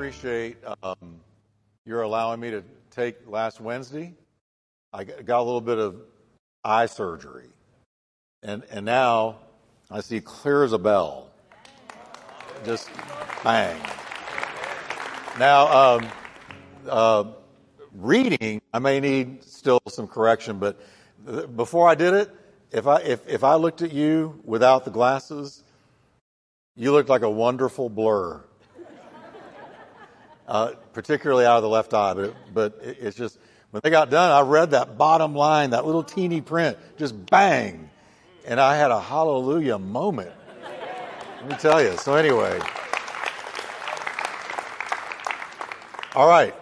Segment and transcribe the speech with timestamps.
[0.00, 1.20] appreciate um,
[1.84, 4.14] your allowing me to take last Wednesday.
[4.94, 5.94] I got a little bit of
[6.64, 7.50] eye surgery,
[8.42, 9.36] and and now
[9.90, 11.28] I see clear as a bell.
[12.64, 12.88] Just
[13.44, 13.78] bang.
[15.38, 15.66] Now,
[15.98, 16.08] um,
[16.88, 17.24] uh,
[17.92, 20.80] reading, I may need still some correction, but
[21.54, 22.30] before I did it,
[22.72, 25.62] if I if if I looked at you without the glasses,
[26.74, 28.42] you looked like a wonderful blur
[30.50, 32.12] uh, particularly out of the left eye.
[32.12, 33.38] But, but it's just,
[33.70, 37.88] when they got done, I read that bottom line, that little teeny print, just bang.
[38.44, 40.32] And I had a hallelujah moment.
[41.40, 41.96] Let me tell you.
[41.98, 42.58] So, anyway.
[46.16, 46.54] All right.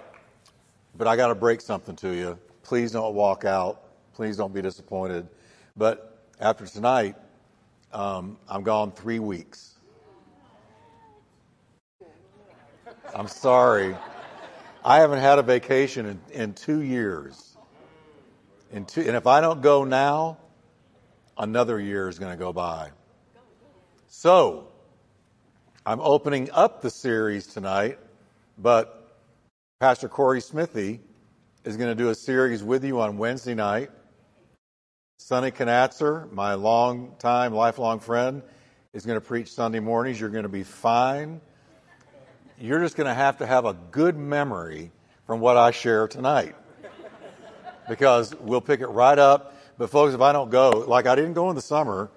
[0.96, 2.38] But I got to break something to you.
[2.62, 3.82] Please don't walk out.
[4.12, 5.26] Please don't be disappointed.
[5.76, 7.16] But after tonight,
[7.92, 9.77] um, I'm gone three weeks.
[13.14, 13.96] I'm sorry.
[14.84, 17.56] I haven't had a vacation in, in two years.
[18.72, 20.38] In two, and if I don't go now,
[21.36, 22.90] another year is going to go by.
[24.08, 24.68] So,
[25.86, 27.98] I'm opening up the series tonight,
[28.58, 29.16] but
[29.80, 31.00] Pastor Corey Smithy
[31.64, 33.90] is going to do a series with you on Wednesday night.
[35.18, 38.42] Sonny Knatzer, my long time, lifelong friend,
[38.92, 40.20] is going to preach Sunday mornings.
[40.20, 41.40] You're going to be fine
[42.60, 44.90] you're just going to have to have a good memory
[45.26, 46.54] from what I share tonight.
[47.88, 49.54] Because we'll pick it right up.
[49.78, 52.10] But, folks, if I don't go, like I didn't go in the summer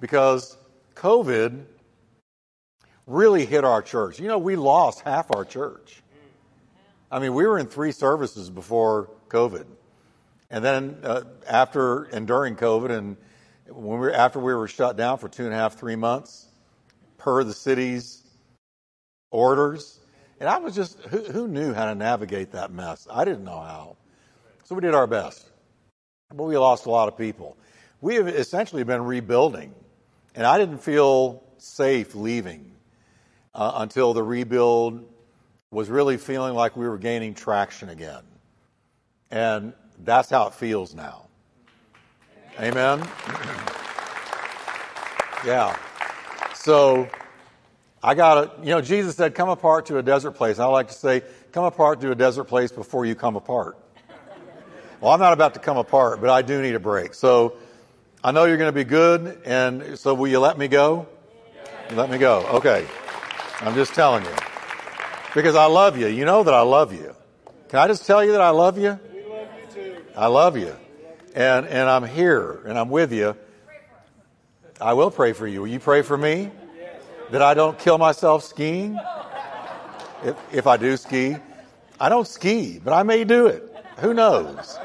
[0.00, 0.56] because
[0.94, 1.64] COVID
[3.06, 4.20] really hit our church.
[4.20, 6.02] You know, we lost half our church.
[7.10, 9.64] I mean, we were in three services before COVID.
[10.50, 13.16] And then uh, after and during COVID, and
[13.68, 16.48] when we were, after we were shut down for two and a half, three months,
[17.18, 18.25] per the city's
[19.30, 20.00] orders.
[20.40, 23.06] And I was just, who, who knew how to navigate that mess?
[23.10, 23.96] I didn't know how.
[24.64, 25.50] So we did our best.
[26.34, 27.56] But we lost a lot of people.
[28.00, 29.74] We have essentially been rebuilding.
[30.34, 32.70] And I didn't feel safe leaving
[33.54, 35.08] uh, until the rebuild
[35.70, 38.22] was really feeling like we were gaining traction again.
[39.30, 39.72] And
[40.04, 41.28] that's how it feels now.
[42.60, 43.00] Amen?
[45.44, 45.76] yeah.
[46.54, 47.08] So
[48.02, 50.58] I got to, you know, Jesus said, come apart to a desert place.
[50.58, 53.78] I like to say, come apart to a desert place before you come apart.
[55.00, 57.14] Well, I'm not about to come apart, but I do need a break.
[57.14, 57.56] So
[58.22, 61.06] I know you're going to be good, and so will you let me go?
[61.90, 62.46] You Let me go.
[62.54, 62.86] Okay.
[63.60, 64.34] I'm just telling you.
[65.34, 66.06] Because I love you.
[66.06, 67.14] You know that I love you.
[67.68, 68.98] Can I just tell you that I love you?
[69.12, 69.96] We love you too.
[70.16, 70.74] I love you.
[71.34, 73.36] And, and I'm here, and I'm with you.
[74.80, 75.60] I will pray for you.
[75.60, 76.50] Will you pray for me?
[77.30, 78.98] That I don't kill myself skiing.
[80.24, 81.36] If, if I do ski,
[82.00, 83.74] I don't ski, but I may do it.
[83.98, 84.78] Who knows?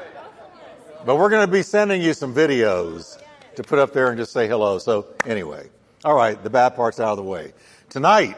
[1.04, 3.20] But we're going to be sending you some videos
[3.56, 4.78] to put up there and just say hello.
[4.78, 5.68] So, anyway,
[6.04, 7.52] all right, the bad part's out of the way.
[7.90, 8.36] Tonight,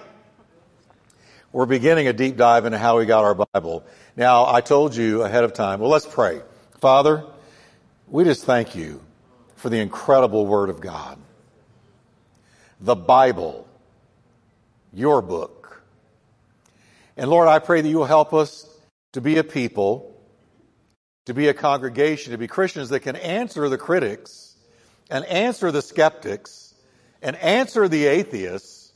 [1.52, 3.84] we're beginning a deep dive into how we got our Bible.
[4.16, 6.40] Now, I told you ahead of time, well, let's pray.
[6.80, 7.24] Father,
[8.08, 9.00] we just thank you
[9.56, 11.18] for the incredible Word of God.
[12.80, 13.68] The Bible
[14.94, 15.82] your book.
[17.16, 18.68] And Lord, I pray that you will help us
[19.12, 20.20] to be a people,
[21.26, 24.56] to be a congregation, to be Christians that can answer the critics
[25.10, 26.74] and answer the skeptics
[27.22, 28.92] and answer the atheists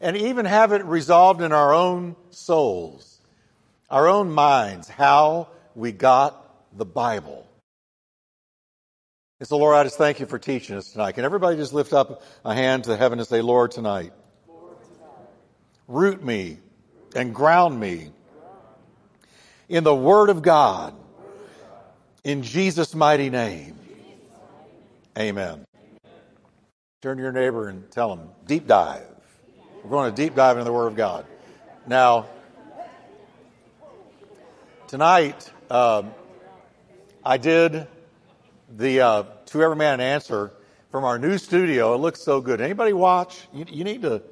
[0.00, 3.20] and even have it resolved in our own souls,
[3.90, 7.46] our own minds, how we got the Bible.
[9.40, 11.12] And so, Lord, I just thank you for teaching us tonight.
[11.12, 14.12] Can everybody just lift up a hand to heaven and say, Lord, tonight,
[15.88, 16.58] root me
[17.16, 18.10] and ground me
[19.68, 20.94] in the Word of God.
[22.22, 23.74] In Jesus' mighty name.
[25.18, 25.64] Amen.
[27.00, 29.06] Turn to your neighbor and tell him, deep dive.
[29.82, 31.26] We're going to deep dive into the Word of God.
[31.86, 32.26] Now,
[34.86, 36.12] tonight, um,
[37.24, 37.86] I did
[38.76, 40.52] the uh, To Every Man an Answer
[40.90, 41.94] from our new studio.
[41.94, 42.60] It looks so good.
[42.60, 43.48] Anybody watch?
[43.54, 44.22] You, you need to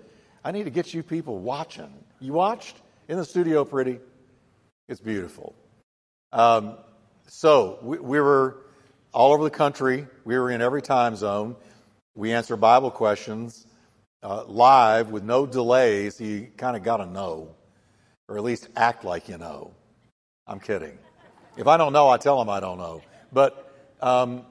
[0.47, 1.93] I need to get you people watching.
[2.21, 2.77] You watched
[3.09, 3.99] in the studio, pretty?
[4.89, 5.57] It's beautiful.
[6.33, 6.77] Um,
[7.27, 8.59] so we, we, were
[9.13, 10.07] all over the country.
[10.25, 11.57] We were in every time zone.
[12.15, 13.67] We answer Bible questions
[14.23, 16.21] uh, live with no delays.
[16.21, 17.49] You kind of got to know,
[18.29, 19.73] or at least act like you know.
[20.47, 20.97] I'm kidding.
[21.57, 23.03] If I don't know, I tell them I don't know.
[23.33, 24.47] But um,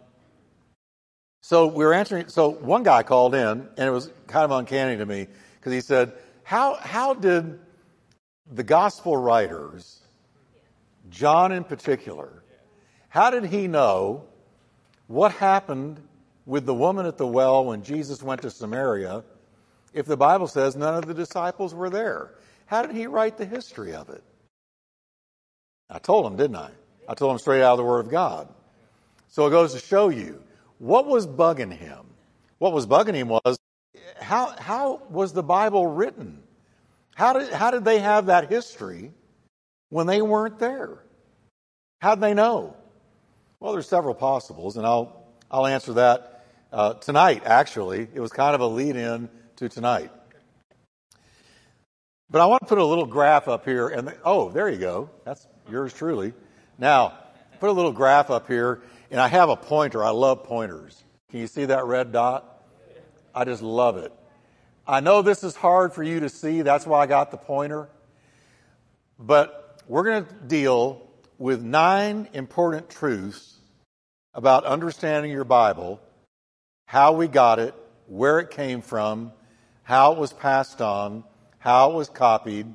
[1.41, 2.27] so we were answering.
[2.27, 5.27] So one guy called in, and it was kind of uncanny to me
[5.65, 6.13] because he said,
[6.43, 7.57] how, how did
[8.53, 9.99] the gospel writers,
[11.09, 12.43] John in particular,
[13.09, 14.25] how did he know
[15.07, 15.99] what happened
[16.45, 19.23] with the woman at the well when Jesus went to Samaria
[19.91, 22.35] if the Bible says none of the disciples were there?
[22.67, 24.23] How did he write the history of it?
[25.89, 26.69] I told him, didn't I?
[27.09, 28.47] I told him straight out of the Word of God.
[29.29, 30.43] So it goes to show you
[30.77, 32.05] what was bugging him.
[32.59, 33.57] What was bugging him was
[34.19, 36.41] how, how was the Bible written?
[37.15, 39.11] How did, how did they have that history
[39.89, 40.99] when they weren't there?
[42.01, 42.75] How'd they know?
[43.59, 48.07] Well, there's several possibles, and I'll, I'll answer that uh, tonight, actually.
[48.13, 50.11] It was kind of a lead in to tonight.
[52.29, 54.77] But I want to put a little graph up here, and the, oh, there you
[54.77, 55.09] go.
[55.23, 56.33] That's yours truly.
[56.77, 57.13] Now,
[57.59, 60.03] put a little graph up here, and I have a pointer.
[60.03, 61.03] I love pointers.
[61.29, 62.54] Can you see that red dot?
[63.35, 64.13] I just love it.
[64.87, 67.89] I know this is hard for you to see, that's why I got the pointer.
[69.19, 71.05] But we're going to deal
[71.37, 73.57] with nine important truths
[74.33, 75.99] about understanding your Bible,
[76.85, 77.73] how we got it,
[78.07, 79.31] where it came from,
[79.83, 81.23] how it was passed on,
[81.59, 82.67] how it was copied,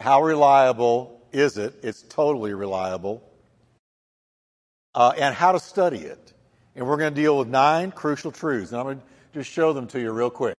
[0.00, 1.74] how reliable is it?
[1.82, 3.22] It's totally reliable.
[4.94, 6.32] Uh, and how to study it.
[6.76, 8.72] And we're going to deal with nine crucial truths.
[8.72, 10.54] And I'm going to just show them to you real quick.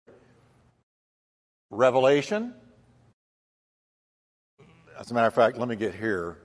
[1.70, 2.54] Revelation.
[5.00, 6.38] As a matter of fact, let me get here,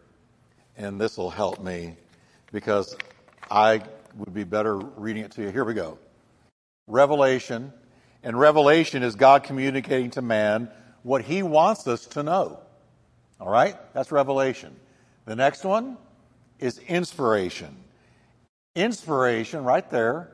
[0.76, 1.96] and this will help me
[2.52, 2.96] because
[3.50, 3.82] I
[4.16, 5.50] would be better reading it to you.
[5.50, 5.98] Here we go.
[6.86, 7.72] Revelation.
[8.22, 10.70] And revelation is God communicating to man
[11.02, 12.60] what he wants us to know.
[13.40, 13.76] All right?
[13.94, 14.74] That's revelation.
[15.24, 15.96] The next one
[16.58, 17.74] is inspiration.
[18.74, 20.30] Inspiration, right there,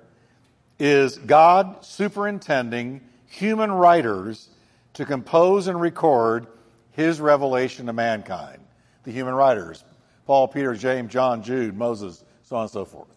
[0.79, 4.49] is God superintending human writers
[4.95, 6.47] to compose and record
[6.93, 8.61] his revelation to mankind.
[9.05, 9.85] The human writers
[10.27, 13.09] Paul, Peter, James, John, Jude, Moses, so on and so forth.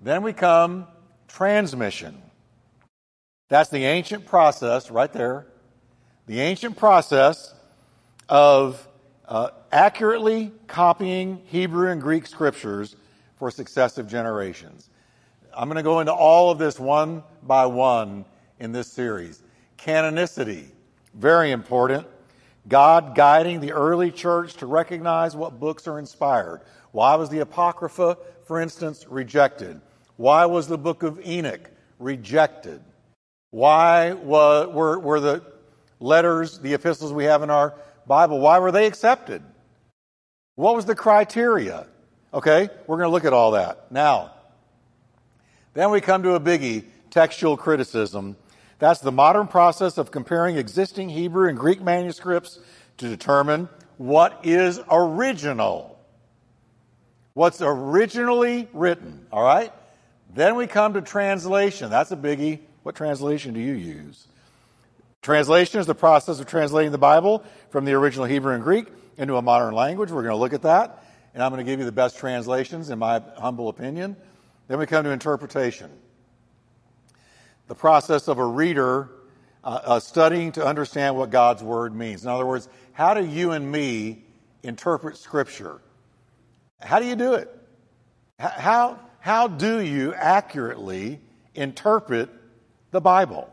[0.00, 0.86] Then we come
[1.26, 2.22] transmission.
[3.48, 5.46] That's the ancient process right there.
[6.26, 7.52] The ancient process
[8.28, 8.86] of
[9.26, 12.94] uh, accurately copying Hebrew and Greek scriptures
[13.36, 14.89] for successive generations.
[15.56, 18.24] I'm going to go into all of this one by one
[18.58, 19.42] in this series.
[19.78, 20.66] Canonicity
[21.14, 22.06] very important.
[22.68, 26.60] God guiding the early church to recognize what books are inspired.
[26.92, 29.80] Why was the Apocrypha, for instance, rejected?
[30.16, 32.82] Why was the book of Enoch rejected?
[33.50, 35.42] Why were, were the
[35.98, 37.74] letters, the epistles we have in our
[38.06, 39.42] Bible, why were they accepted?
[40.56, 41.86] What was the criteria?
[42.32, 43.90] Okay, we're going to look at all that.
[43.90, 44.32] Now,
[45.74, 48.36] then we come to a biggie textual criticism
[48.80, 52.58] that's the modern process of comparing existing Hebrew and Greek manuscripts
[52.96, 53.68] to determine
[53.98, 55.98] what is original.
[57.34, 59.70] What's originally written, all right?
[60.34, 61.90] Then we come to translation.
[61.90, 62.60] That's a biggie.
[62.82, 64.26] What translation do you use?
[65.20, 68.86] Translation is the process of translating the Bible from the original Hebrew and Greek
[69.18, 70.10] into a modern language.
[70.10, 72.88] We're going to look at that, and I'm going to give you the best translations,
[72.88, 74.16] in my humble opinion.
[74.70, 75.90] Then we come to interpretation
[77.66, 79.10] the process of a reader
[79.64, 82.22] uh, uh, studying to understand what God's Word means.
[82.22, 84.22] In other words, how do you and me
[84.62, 85.80] interpret Scripture?
[86.78, 87.52] How do you do it?
[88.38, 91.18] How, how do you accurately
[91.56, 92.30] interpret
[92.92, 93.52] the Bible?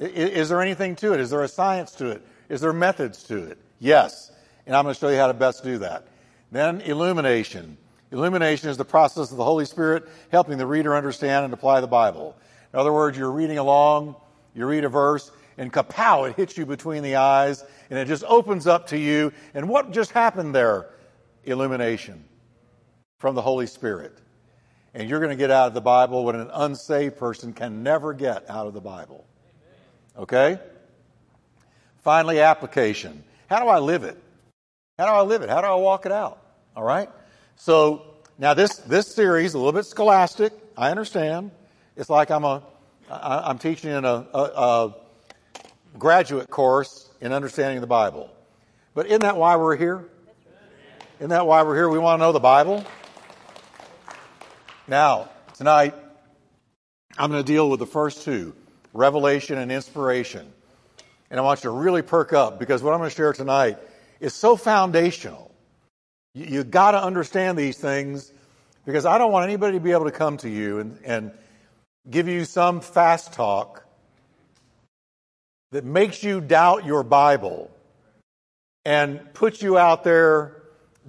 [0.00, 1.20] Is, is there anything to it?
[1.20, 2.26] Is there a science to it?
[2.48, 3.58] Is there methods to it?
[3.78, 4.32] Yes.
[4.66, 6.08] And I'm going to show you how to best do that.
[6.50, 7.76] Then illumination.
[8.14, 11.88] Illumination is the process of the Holy Spirit helping the reader understand and apply the
[11.88, 12.36] Bible.
[12.72, 14.14] In other words, you're reading along,
[14.54, 18.22] you read a verse, and kapow, it hits you between the eyes, and it just
[18.24, 19.32] opens up to you.
[19.52, 20.90] And what just happened there?
[21.42, 22.24] Illumination
[23.18, 24.16] from the Holy Spirit.
[24.94, 28.14] And you're going to get out of the Bible what an unsaved person can never
[28.14, 29.26] get out of the Bible.
[30.16, 30.60] Okay?
[32.04, 33.24] Finally, application.
[33.50, 34.16] How do I live it?
[35.00, 35.48] How do I live it?
[35.48, 36.40] How do I walk it out?
[36.76, 37.10] All right?
[37.56, 38.02] So,
[38.38, 41.52] now this, this series, a little bit scholastic, I understand.
[41.96, 42.62] It's like I'm a,
[43.08, 44.94] I'm teaching in a, a, a
[45.98, 48.30] graduate course in understanding the Bible.
[48.94, 50.08] But isn't that why we're here?
[51.18, 51.88] Isn't that why we're here?
[51.88, 52.84] We want to know the Bible.
[54.88, 55.94] Now, tonight,
[57.16, 58.54] I'm going to deal with the first two
[58.92, 60.52] revelation and inspiration.
[61.30, 63.78] And I want you to really perk up because what I'm going to share tonight
[64.20, 65.53] is so foundational.
[66.34, 68.32] You, you got to understand these things
[68.84, 71.32] because I don't want anybody to be able to come to you and, and
[72.10, 73.84] give you some fast talk
[75.70, 77.70] that makes you doubt your Bible
[78.84, 80.62] and put you out there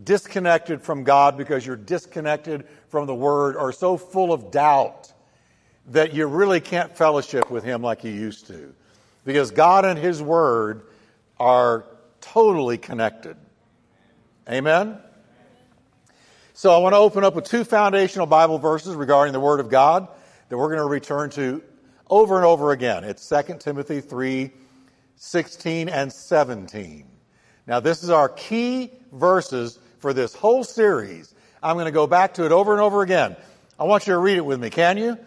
[0.03, 5.12] disconnected from God because you're disconnected from the Word or so full of doubt
[5.88, 8.74] that you really can't fellowship with Him like you used to.
[9.24, 10.84] Because God and His Word
[11.39, 11.86] are
[12.22, 13.38] totally connected.
[14.50, 15.00] Amen?
[16.58, 19.68] So I want to open up with two foundational Bible verses regarding the Word of
[19.68, 20.08] God
[20.48, 21.62] that we're going to return to
[22.10, 23.04] over and over again.
[23.04, 24.52] It's 2 Timothy 3
[25.18, 27.08] 16 and 17.
[27.68, 31.36] Now, this is our key verses for this whole series.
[31.62, 33.36] I'm going to go back to it over and over again.
[33.78, 35.18] I want you to read it with me, can you?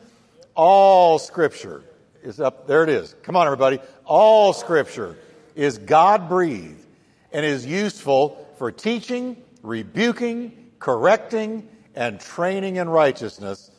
[0.55, 1.83] All Scripture
[2.23, 2.67] is up.
[2.67, 3.15] There it is.
[3.23, 3.81] Come on, everybody.
[4.07, 5.19] All Scripture
[5.55, 6.87] is God breathed
[7.33, 13.71] and is useful for teaching, rebuking, correcting, and training in righteousness,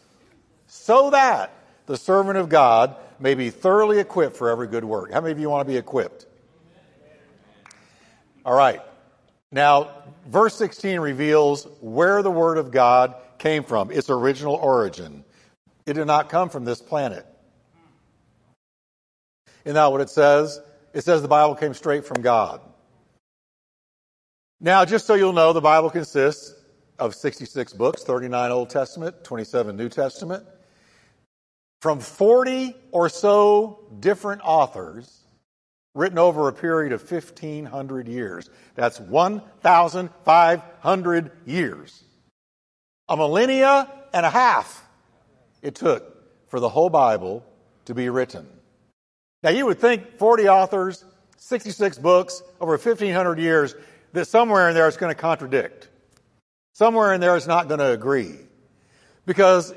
[0.67, 1.53] so that
[1.85, 5.11] the servant of God may be thoroughly equipped for every good work.
[5.11, 6.25] How many of you want to be equipped?
[8.45, 8.81] All right.
[9.51, 9.91] Now,
[10.27, 15.23] verse 16 reveals where the Word of God came from, its original origin.
[15.85, 17.25] It did not come from this planet.
[19.65, 20.61] Isn't that what it says?
[20.93, 22.61] It says the Bible came straight from God.
[24.61, 26.53] Now, just so you'll know, the Bible consists
[26.99, 30.45] of 66 books, 39 Old Testament, 27 New Testament,
[31.81, 35.23] from 40 or so different authors
[35.95, 38.49] written over a period of 1,500 years.
[38.75, 42.03] That's 1,500 years.
[43.07, 44.85] A millennia and a half
[45.61, 47.45] it took for the whole Bible
[47.85, 48.47] to be written.
[49.41, 51.05] Now, you would think 40 authors,
[51.37, 53.73] 66 books, over 1,500 years,
[54.13, 55.87] that somewhere in there is going to contradict.
[56.73, 58.35] Somewhere in there is not going to agree.
[59.25, 59.73] Because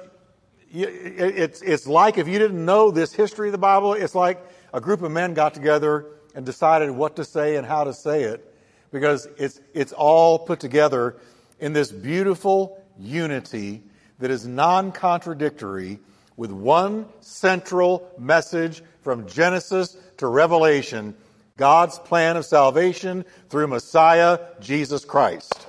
[0.73, 4.81] it's, it's like if you didn't know this history of the Bible, it's like a
[4.81, 8.55] group of men got together and decided what to say and how to say it
[8.91, 11.17] because it's, it's all put together
[11.61, 13.83] in this beautiful unity
[14.19, 15.99] that is non contradictory
[16.37, 21.15] with one central message from Genesis to Revelation
[21.57, 25.67] God's plan of salvation through Messiah, Jesus Christ.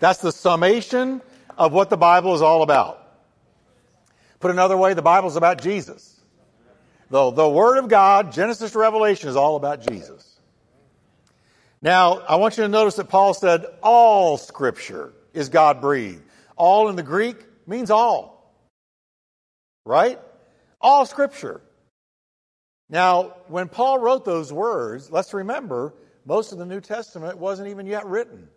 [0.00, 1.20] That's the summation
[1.56, 3.04] of what the Bible is all about.
[4.40, 6.20] Put another way, the Bible is about Jesus.
[7.10, 10.38] The, the Word of God, Genesis to Revelation, is all about Jesus.
[11.80, 16.22] Now, I want you to notice that Paul said all Scripture is God breathed.
[16.56, 17.36] All in the Greek
[17.66, 18.52] means all.
[19.84, 20.18] Right?
[20.80, 21.60] All Scripture.
[22.90, 27.86] Now, when Paul wrote those words, let's remember, most of the New Testament wasn't even
[27.86, 28.48] yet written.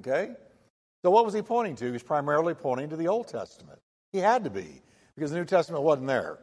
[0.00, 0.32] Okay?
[1.06, 1.84] So what was he pointing to?
[1.84, 3.78] He was primarily pointing to the Old Testament.
[4.10, 4.82] He had to be,
[5.14, 6.40] because the New Testament wasn't there.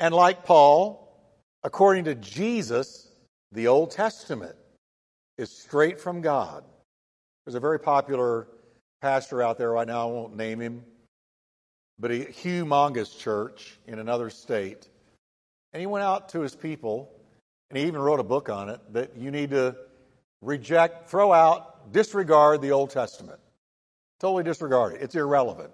[0.00, 1.08] And like Paul,
[1.62, 3.06] according to Jesus,
[3.52, 4.56] the Old Testament
[5.38, 6.64] is straight from God.
[7.46, 8.48] There's a very popular
[9.00, 10.82] pastor out there right now, I won't name him,
[12.00, 14.88] but a humongous church in another state.
[15.72, 17.08] And he went out to his people,
[17.70, 19.76] and he even wrote a book on it that you need to
[20.44, 23.40] reject, throw out, disregard the Old Testament.
[24.20, 25.02] Totally disregard it.
[25.02, 25.72] It's irrelevant.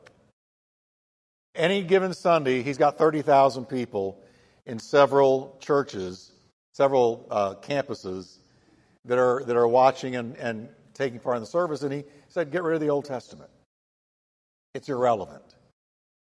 [1.54, 4.22] Any given Sunday, he's got 30,000 people
[4.66, 6.32] in several churches,
[6.72, 8.38] several uh, campuses
[9.04, 11.82] that are, that are watching and, and taking part in the service.
[11.82, 13.50] And he said, Get rid of the Old Testament.
[14.74, 15.56] It's irrelevant.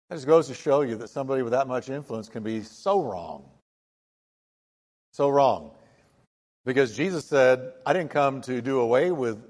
[0.08, 3.02] That just goes to show you that somebody with that much influence can be so
[3.02, 3.44] wrong.
[5.12, 5.72] So wrong.
[6.66, 9.40] Because Jesus said, I didn't come to do away with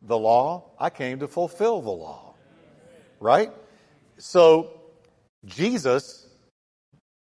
[0.00, 2.34] the law, I came to fulfill the law.
[3.20, 3.52] Right?
[4.16, 4.80] So
[5.44, 6.26] Jesus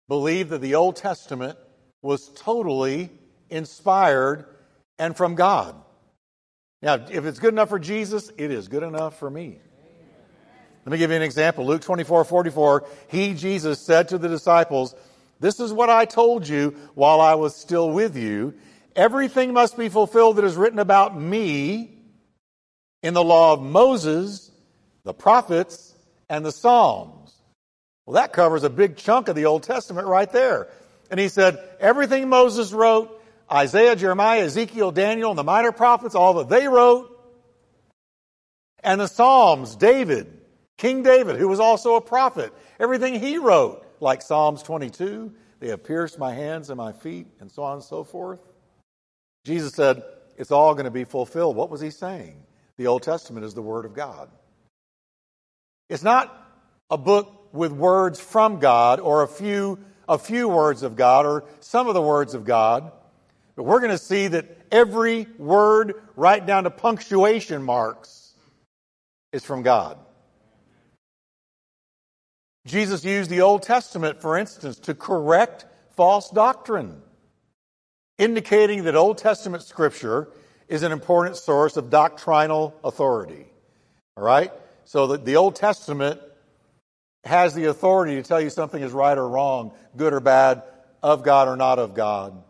[0.09, 1.59] believed that the Old Testament
[2.01, 3.11] was totally
[3.51, 4.47] inspired
[5.01, 5.75] and from God.
[6.81, 9.59] Now, if it's good enough for Jesus, it is good enough for me.
[10.85, 11.67] Let me give you an example.
[11.67, 12.87] Luke 24 44.
[13.09, 14.95] He, Jesus, said to the disciples,
[15.41, 18.55] This is what I told you while I was still with you.
[18.97, 21.91] Everything must be fulfilled that is written about me
[23.03, 24.51] in the law of Moses,
[25.03, 25.95] the prophets,
[26.29, 27.33] and the Psalms.
[28.07, 30.69] Well, that covers a big chunk of the Old Testament right there.
[31.11, 33.21] And he said, everything Moses wrote,
[33.51, 37.11] Isaiah, Jeremiah, Ezekiel, Daniel, and the minor prophets, all that they wrote,
[38.83, 40.41] and the Psalms, David,
[40.77, 45.85] King David, who was also a prophet, everything he wrote, like Psalms 22, they have
[45.85, 48.41] pierced my hands and my feet, and so on and so forth.
[49.45, 50.03] Jesus said,
[50.37, 51.55] it's all going to be fulfilled.
[51.55, 52.43] What was he saying?
[52.77, 54.29] The Old Testament is the Word of God.
[55.89, 56.35] It's not
[56.91, 61.45] a book with words from God or a few, a few words of God or
[61.61, 62.91] some of the words of God,
[63.57, 68.35] But we're going to see that every word, right down to punctuation marks,
[69.33, 69.99] is from God.
[72.67, 77.03] Jesus used the Old Testament, for instance, to correct false doctrine,
[78.19, 80.29] indicating that Old Testament scripture
[80.69, 83.47] is an important source of doctrinal authority.
[84.17, 84.53] All right?
[84.85, 86.21] So that the Old Testament
[87.25, 90.63] has the authority to tell you something is right or wrong, good or bad,
[91.03, 92.43] of God or not of God,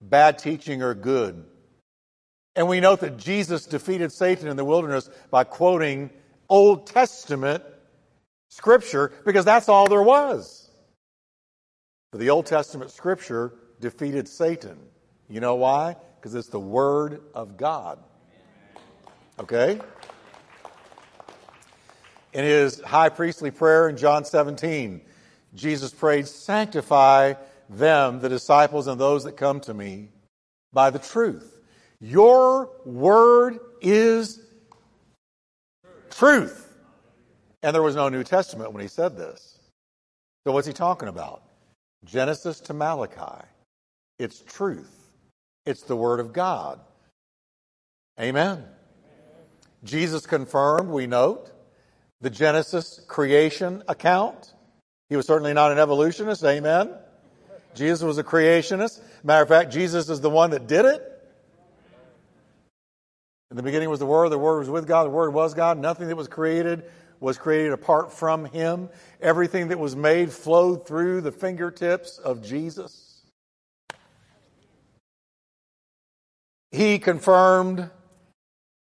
[0.00, 1.44] bad teaching or good.
[2.54, 6.10] And we note that Jesus defeated Satan in the wilderness by quoting
[6.50, 7.62] Old Testament
[8.50, 10.70] scripture because that's all there was.
[12.12, 14.78] But the Old Testament scripture defeated Satan.
[15.28, 15.96] You know why?
[16.16, 17.98] Because it's the Word of God.
[19.40, 19.80] Okay?
[22.32, 25.00] In his high priestly prayer in John 17,
[25.54, 27.34] Jesus prayed, Sanctify
[27.68, 30.10] them, the disciples, and those that come to me
[30.72, 31.60] by the truth.
[32.00, 34.40] Your word is
[36.10, 36.64] truth.
[37.62, 39.58] And there was no New Testament when he said this.
[40.46, 41.42] So what's he talking about?
[42.04, 43.44] Genesis to Malachi.
[44.18, 45.10] It's truth.
[45.64, 46.80] It's the Word of God.
[48.20, 48.64] Amen.
[49.84, 51.52] Jesus confirmed, we note,
[52.20, 54.52] the Genesis creation account.
[55.08, 56.42] He was certainly not an evolutionist.
[56.44, 56.92] Amen.
[57.74, 59.00] Jesus was a creationist.
[59.22, 61.02] Matter of fact, Jesus is the one that did it.
[63.50, 65.78] In the beginning was the Word, the Word was with God, the Word was God.
[65.78, 66.84] Nothing that was created
[67.20, 68.90] was created apart from Him.
[69.20, 73.07] Everything that was made flowed through the fingertips of Jesus.
[76.70, 77.90] He confirmed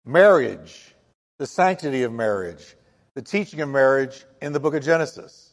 [0.04, 0.94] marriage,
[1.38, 2.76] the sanctity of marriage,
[3.14, 5.52] the teaching of marriage in the book of Genesis.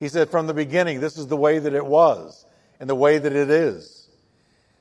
[0.00, 2.46] He said, from the beginning, this is the way that it was
[2.80, 4.08] and the way that it is.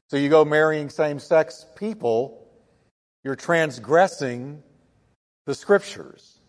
[0.09, 2.47] So you go marrying same sex people,
[3.23, 4.61] you're transgressing
[5.45, 6.39] the scriptures.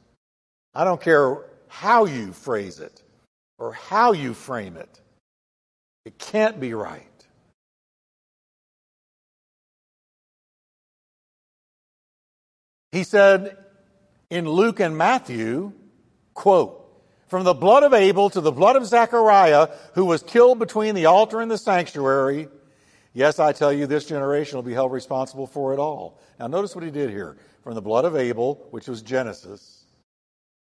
[0.75, 3.03] I don't care how you phrase it
[3.59, 5.01] or how you frame it,
[6.05, 7.18] it can't be right.
[12.93, 13.57] He said
[14.31, 15.73] in Luke and Matthew,
[16.35, 16.85] quote,
[17.29, 21.07] from the blood of Abel to the blood of Zechariah, who was killed between the
[21.07, 22.49] altar and the sanctuary,
[23.13, 26.19] yes, I tell you, this generation will be held responsible for it all.
[26.39, 27.37] Now, notice what he did here.
[27.63, 29.85] From the blood of Abel, which was Genesis,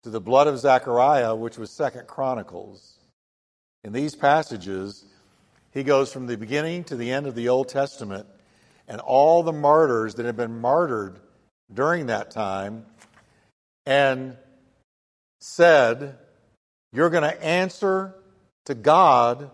[0.03, 2.95] to the blood of Zechariah, which was Second Chronicles.
[3.85, 5.05] In these passages,
[5.71, 8.27] he goes from the beginning to the end of the Old Testament,
[8.89, 11.21] and all the martyrs that have been martyred
[11.73, 12.87] during that time,
[13.85, 14.37] and
[15.41, 16.17] said,
[16.93, 18.15] You're going to answer
[18.67, 19.51] to God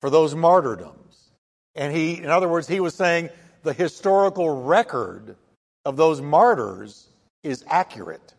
[0.00, 1.30] for those martyrdoms.
[1.74, 3.30] And he, in other words, he was saying
[3.62, 5.36] the historical record
[5.84, 7.08] of those martyrs
[7.42, 8.34] is accurate.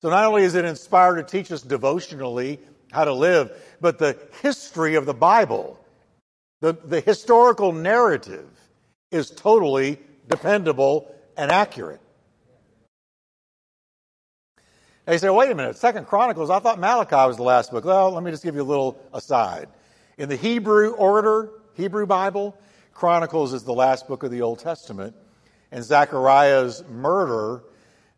[0.00, 2.58] So not only is it inspired to teach us devotionally
[2.90, 5.78] how to live, but the history of the Bible,
[6.60, 8.48] the, the historical narrative
[9.10, 9.98] is totally
[10.28, 12.00] dependable and accurate.
[15.06, 17.84] Now you say, wait a minute, Second Chronicles, I thought Malachi was the last book.
[17.84, 19.68] Well, let me just give you a little aside.
[20.16, 22.56] In the Hebrew order, Hebrew Bible,
[22.94, 25.16] Chronicles is the last book of the Old Testament,
[25.72, 27.64] and Zechariah's murder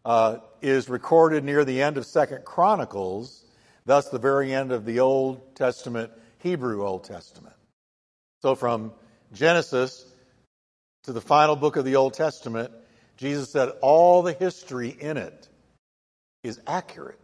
[0.05, 3.47] uh, is recorded near the end of Second Chronicles,
[3.87, 7.55] thus the very end of the Old Testament, Hebrew Old Testament.
[8.43, 8.93] So from
[9.33, 10.05] Genesis
[11.05, 12.71] to the final book of the Old Testament,
[13.17, 15.49] Jesus said all the history in it
[16.43, 17.19] is accurate.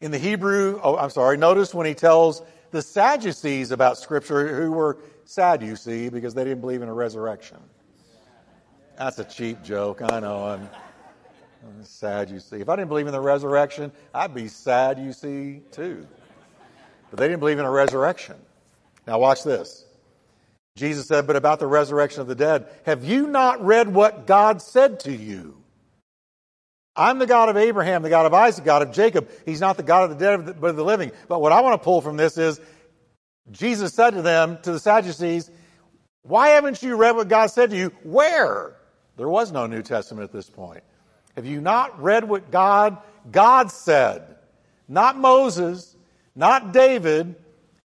[0.00, 4.70] In the Hebrew, oh, I'm sorry, notice when he tells the Sadducees about Scripture, who
[4.70, 7.58] were sad, you see, because they didn't believe in a resurrection.
[8.98, 10.44] That's a cheap joke, I know.
[10.44, 10.68] I'm,
[11.66, 12.60] I'm sad, you see.
[12.60, 16.06] If I didn't believe in the resurrection, I'd be sad, you see, too.
[17.10, 18.36] But they didn't believe in a resurrection.
[19.06, 19.85] Now, watch this.
[20.76, 24.62] Jesus said, But about the resurrection of the dead, have you not read what God
[24.62, 25.56] said to you?
[26.94, 29.28] I'm the God of Abraham, the God of Isaac, God of Jacob.
[29.44, 31.12] He's not the God of the dead, but of the living.
[31.28, 32.60] But what I want to pull from this is
[33.50, 35.50] Jesus said to them, to the Sadducees,
[36.22, 37.92] Why haven't you read what God said to you?
[38.02, 38.76] Where?
[39.16, 40.84] There was no New Testament at this point.
[41.36, 42.98] Have you not read what God,
[43.30, 44.36] God said?
[44.88, 45.96] Not Moses,
[46.34, 47.34] not David,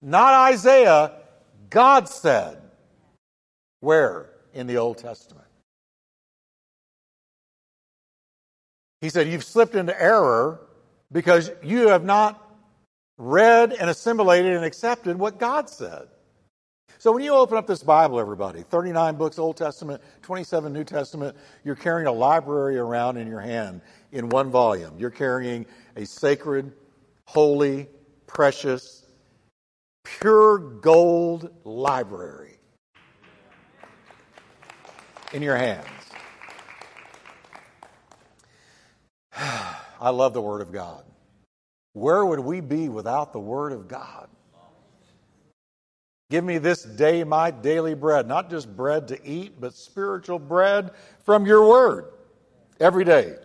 [0.01, 1.13] not Isaiah.
[1.69, 2.61] God said.
[3.79, 4.29] Where?
[4.53, 5.47] In the Old Testament.
[9.01, 10.61] He said, You've slipped into error
[11.11, 12.43] because you have not
[13.17, 16.07] read and assimilated and accepted what God said.
[16.99, 21.37] So when you open up this Bible, everybody, 39 books Old Testament, 27 New Testament,
[21.63, 24.95] you're carrying a library around in your hand in one volume.
[24.97, 26.71] You're carrying a sacred,
[27.25, 27.87] holy,
[28.25, 29.05] precious,
[30.03, 32.56] pure gold library
[35.33, 35.87] in your hands.
[39.35, 41.03] I love the Word of God.
[41.93, 44.29] Where would we be without the Word of God?
[46.29, 50.91] Give me this day my daily bread, not just bread to eat, but spiritual bread
[51.23, 52.05] from your Word
[52.79, 53.35] every day.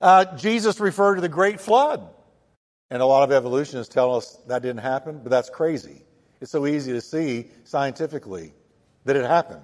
[0.00, 2.08] Uh, Jesus referred to the great flood.
[2.90, 6.02] And a lot of evolutionists tell us that didn't happen, but that's crazy.
[6.40, 8.52] It's so easy to see scientifically
[9.04, 9.62] that it happened.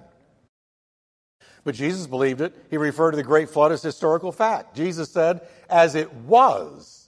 [1.63, 2.55] But Jesus believed it.
[2.69, 4.75] He referred to the great flood as historical fact.
[4.75, 7.07] Jesus said, as it was,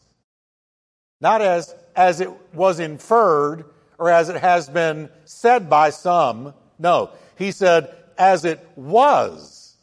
[1.20, 3.66] not as, as it was inferred
[3.98, 6.54] or as it has been said by some.
[6.78, 9.76] No, he said, as it was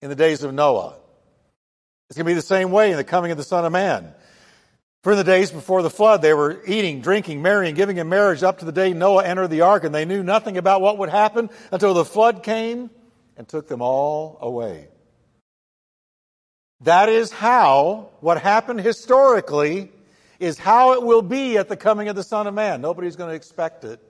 [0.00, 0.96] in the days of Noah.
[2.08, 4.12] It's going to be the same way in the coming of the Son of Man.
[5.02, 8.42] For in the days before the flood, they were eating, drinking, marrying, giving in marriage
[8.42, 11.08] up to the day Noah entered the ark, and they knew nothing about what would
[11.08, 12.90] happen until the flood came
[13.36, 14.88] and took them all away.
[16.82, 19.90] That is how what happened historically
[20.40, 22.80] is how it will be at the coming of the Son of Man.
[22.80, 24.00] Nobody's going to expect it.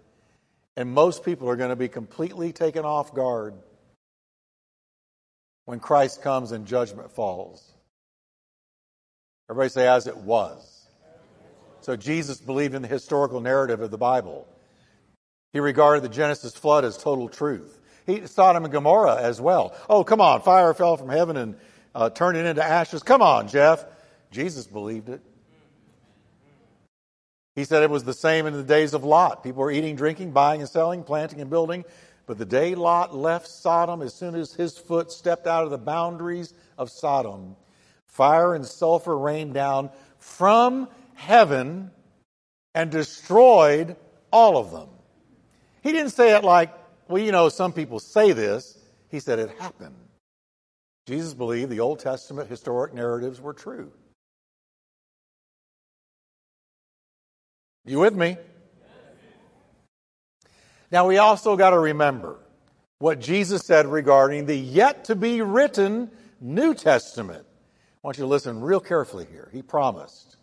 [0.77, 3.55] And most people are going to be completely taken off guard
[5.67, 7.63] when Christ comes and judgment falls.
[9.51, 10.87] Everybody say, as it was.
[11.83, 14.49] So Jesus believed in the historical narrative of the Bible.
[15.53, 17.79] He regarded the Genesis flood as total truth.
[18.07, 19.75] He, Sodom and Gomorrah as well.
[19.89, 21.57] Oh, come on, fire fell from heaven and
[21.95, 23.03] uh, turned it into ashes.
[23.03, 23.85] Come on, Jeff.
[24.31, 25.21] Jesus believed it.
[27.55, 29.43] He said it was the same in the days of Lot.
[29.45, 31.85] People were eating, drinking, buying and selling, planting and building.
[32.27, 35.79] But the day Lot left Sodom, as soon as his foot stepped out of the
[35.79, 37.57] boundaries of Sodom,
[38.07, 41.91] fire and sulfur rained down from heaven
[42.75, 43.97] and destroyed
[44.31, 44.89] all of them.
[45.83, 46.73] He didn't say it like,
[47.13, 48.79] well, you know, some people say this.
[49.11, 49.95] He said it happened.
[51.07, 53.93] Jesus believed the Old Testament historic narratives were true.
[57.85, 58.39] You with me?
[60.91, 62.39] Now, we also got to remember
[62.99, 67.45] what Jesus said regarding the yet to be written New Testament.
[67.45, 69.51] I want you to listen real carefully here.
[69.53, 70.37] He promised.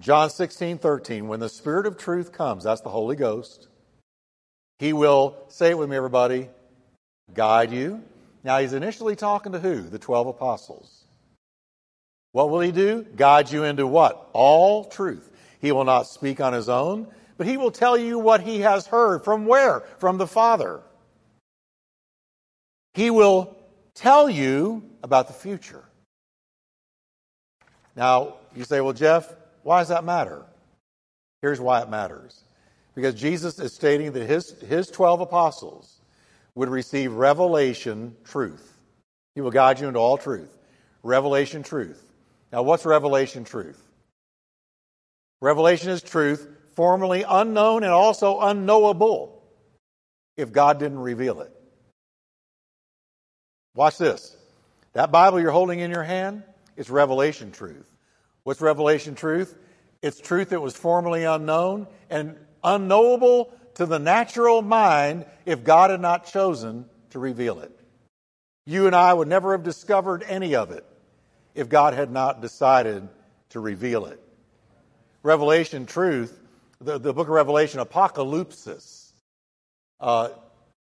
[0.00, 3.68] John 16, 13, when the Spirit of truth comes, that's the Holy Ghost,
[4.78, 6.48] He will, say it with me, everybody,
[7.34, 8.02] guide you.
[8.44, 9.82] Now, He's initially talking to who?
[9.82, 11.04] The 12 apostles.
[12.32, 13.04] What will He do?
[13.16, 14.28] Guide you into what?
[14.32, 15.32] All truth.
[15.60, 18.86] He will not speak on his own, but he will tell you what he has
[18.86, 19.24] heard.
[19.24, 19.80] From where?
[19.98, 20.80] From the Father.
[22.94, 23.56] He will
[23.94, 25.84] tell you about the future.
[27.96, 30.44] Now, you say, well, Jeff, why does that matter?
[31.42, 32.42] Here's why it matters.
[32.98, 36.00] Because Jesus is stating that his, his 12 apostles
[36.56, 38.76] would receive revelation truth.
[39.36, 40.52] He will guide you into all truth.
[41.04, 42.04] Revelation truth.
[42.52, 43.80] Now, what's revelation truth?
[45.40, 49.44] Revelation is truth, formerly unknown and also unknowable
[50.36, 51.52] if God didn't reveal it.
[53.76, 54.36] Watch this.
[54.94, 56.42] That Bible you're holding in your hand
[56.76, 57.88] is revelation truth.
[58.42, 59.56] What's revelation truth?
[60.02, 66.00] It's truth that was formerly unknown and unknowable to the natural mind if God had
[66.00, 67.72] not chosen to reveal it.
[68.66, 70.84] You and I would never have discovered any of it
[71.54, 73.08] if God had not decided
[73.50, 74.20] to reveal it.
[75.22, 76.38] Revelation truth,
[76.80, 79.12] the, the book of Revelation, apocalypsis,
[80.00, 80.30] uh,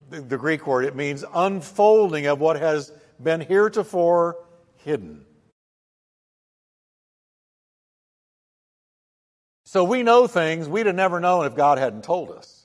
[0.09, 4.38] the, the Greek word, it means unfolding of what has been heretofore
[4.77, 5.25] hidden.
[9.73, 12.63] So we know things we'd have never known if God hadn't told us.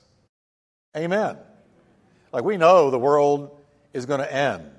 [0.95, 1.37] Amen.
[2.31, 3.57] Like we know the world
[3.95, 4.69] is going to end.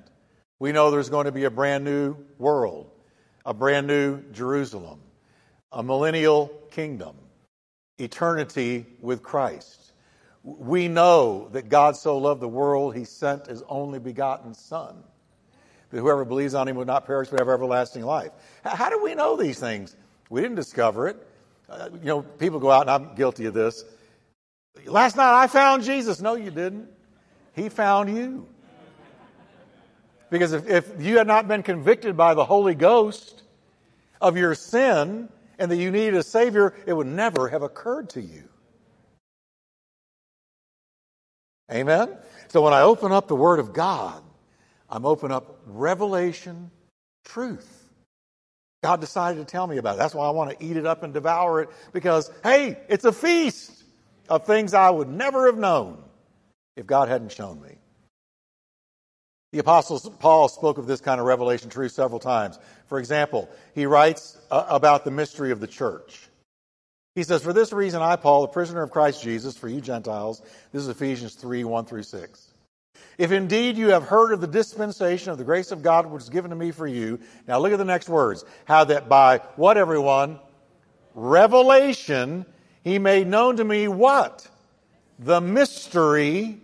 [0.60, 2.88] We know there's going to be a brand new world,
[3.44, 5.00] a brand new Jerusalem
[5.72, 7.16] a millennial kingdom,
[7.98, 9.92] eternity with Christ.
[10.44, 15.02] We know that God so loved the world, he sent his only begotten Son,
[15.90, 18.30] that whoever believes on him would not perish but have everlasting life.
[18.62, 19.96] How do we know these things?
[20.28, 21.26] We didn't discover it.
[21.70, 23.85] Uh, you know, people go out, and I'm guilty of this.
[24.87, 26.20] Last night I found Jesus.
[26.20, 26.88] No, you didn't.
[27.54, 28.48] He found you.
[30.30, 33.42] Because if, if you had not been convicted by the Holy Ghost
[34.20, 35.28] of your sin,
[35.61, 38.44] and that you needed a Savior, it would never have occurred to you.
[41.70, 42.16] Amen?
[42.48, 44.22] So when I open up the Word of God,
[44.88, 46.70] I'm opening up revelation
[47.24, 47.79] truth.
[48.82, 49.98] God decided to tell me about it.
[49.98, 53.12] That's why I want to eat it up and devour it because, hey, it's a
[53.12, 53.84] feast
[54.28, 56.02] of things I would never have known
[56.76, 57.76] if God hadn't shown me.
[59.52, 62.58] The Apostle Paul spoke of this kind of revelation truth several times.
[62.86, 66.28] For example, he writes uh, about the mystery of the church.
[67.16, 70.40] He says, For this reason, I, Paul, the prisoner of Christ Jesus, for you Gentiles,
[70.72, 72.49] this is Ephesians 3 1 through 6.
[73.18, 76.28] If indeed you have heard of the dispensation of the grace of God which is
[76.28, 78.44] given to me for you, now look at the next words.
[78.64, 80.38] How that by what, everyone?
[81.14, 82.46] Revelation,
[82.82, 84.48] he made known to me what?
[85.18, 86.60] The mystery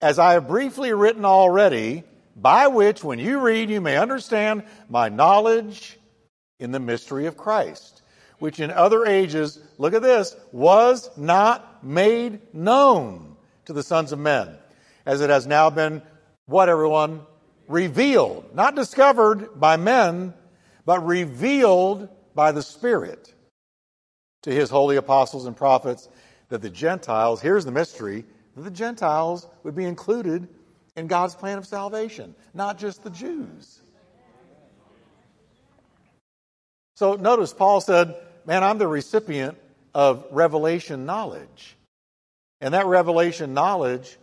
[0.00, 2.04] as I have briefly written already,
[2.36, 5.98] by which, when you read, you may understand my knowledge
[6.60, 8.02] in the mystery of Christ,
[8.38, 14.18] which in other ages, look at this, was not made known to the sons of
[14.18, 14.56] men,
[15.08, 16.02] as it has now been,
[16.44, 17.22] what everyone?
[17.66, 18.54] Revealed.
[18.54, 20.34] Not discovered by men,
[20.84, 23.32] but revealed by the Spirit
[24.42, 26.10] to his holy apostles and prophets,
[26.50, 30.46] that the Gentiles, here's the mystery, that the Gentiles would be included
[30.94, 33.80] in God's plan of salvation, not just the Jews.
[36.96, 39.56] So notice Paul said, Man, I'm the recipient
[39.94, 41.76] of revelation knowledge.
[42.60, 44.18] And that revelation knowledge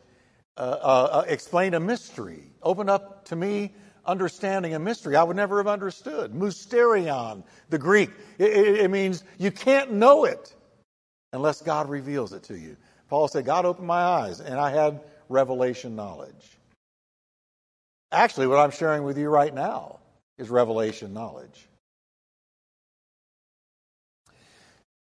[0.58, 3.72] uh, uh, uh, explained a mystery, open up to me
[4.06, 6.34] understanding a mystery I would never have understood.
[6.34, 8.12] Mysterion, the Greek.
[8.38, 10.54] It, it, it means you can't know it
[11.34, 12.78] unless God reveals it to you.
[13.10, 16.58] Paul said, God opened my eyes, and I had revelation knowledge.
[18.12, 20.00] Actually, what I'm sharing with you right now
[20.38, 21.68] is revelation knowledge.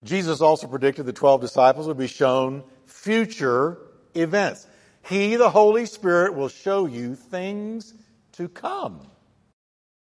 [0.04, 3.78] Jesus also predicted the 12 disciples would be shown future
[4.16, 4.66] events.
[5.04, 7.94] He, the Holy Spirit, will show you things
[8.34, 9.02] to come.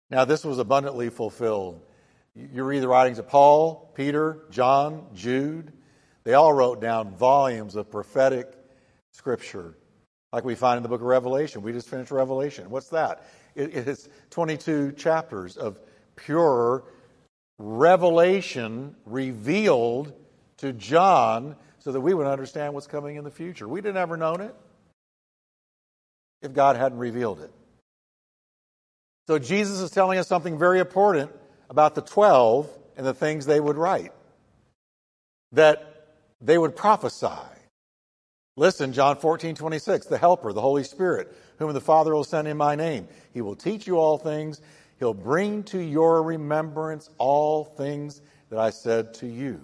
[0.09, 1.81] Now, this was abundantly fulfilled.
[2.35, 5.73] You read the writings of Paul, Peter, John, Jude.
[6.23, 8.53] They all wrote down volumes of prophetic
[9.13, 9.77] scripture,
[10.31, 11.61] like we find in the book of Revelation.
[11.61, 12.69] We just finished Revelation.
[12.69, 13.25] What's that?
[13.55, 15.79] It's 22 chapters of
[16.15, 16.83] pure
[17.57, 20.13] revelation revealed
[20.57, 23.67] to John so that we would understand what's coming in the future.
[23.67, 24.55] We'd have never known it
[26.41, 27.51] if God hadn't revealed it.
[29.27, 31.31] So Jesus is telling us something very important
[31.69, 34.11] about the 12 and the things they would write.
[35.51, 36.07] That
[36.41, 37.27] they would prophesy.
[38.57, 42.57] Listen, John 14, 26, the Helper, the Holy Spirit, whom the Father will send in
[42.57, 43.07] my name.
[43.33, 44.61] He will teach you all things.
[44.99, 49.61] He'll bring to your remembrance all things that I said to you.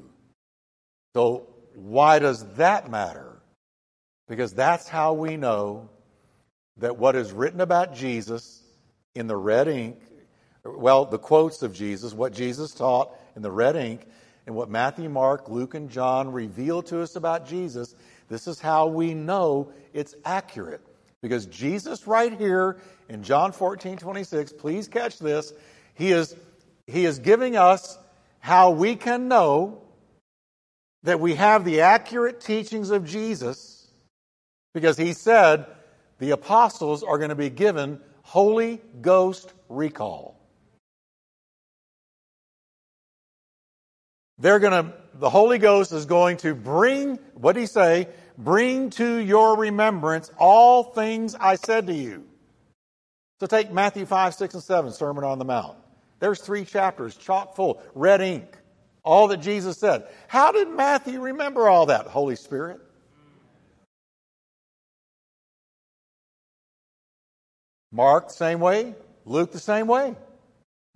[1.13, 3.41] So, why does that matter?
[4.27, 5.89] Because that's how we know
[6.77, 8.61] that what is written about Jesus
[9.13, 9.97] in the red ink,
[10.63, 14.05] well, the quotes of Jesus, what Jesus taught in the red ink,
[14.45, 17.95] and what Matthew, Mark, Luke, and John reveal to us about Jesus,
[18.29, 20.81] this is how we know it's accurate.
[21.21, 22.77] Because Jesus, right here
[23.09, 25.53] in John 14, 26, please catch this,
[25.95, 26.35] he is,
[26.85, 27.97] he is giving us
[28.39, 29.81] how we can know
[31.03, 33.87] that we have the accurate teachings of Jesus
[34.73, 35.65] because he said
[36.19, 40.39] the apostles are going to be given Holy Ghost recall.
[44.37, 48.07] They're going to, the Holy Ghost is going to bring, what did he say?
[48.37, 52.25] Bring to your remembrance all things I said to you.
[53.39, 55.77] So take Matthew 5, 6, and 7, Sermon on the Mount.
[56.19, 58.57] There's three chapters, chock full, red ink,
[59.03, 60.07] all that Jesus said.
[60.27, 62.07] How did Matthew remember all that?
[62.07, 62.79] Holy Spirit.
[67.95, 68.93] Mark, the same way.
[69.25, 70.15] Luke, the same way.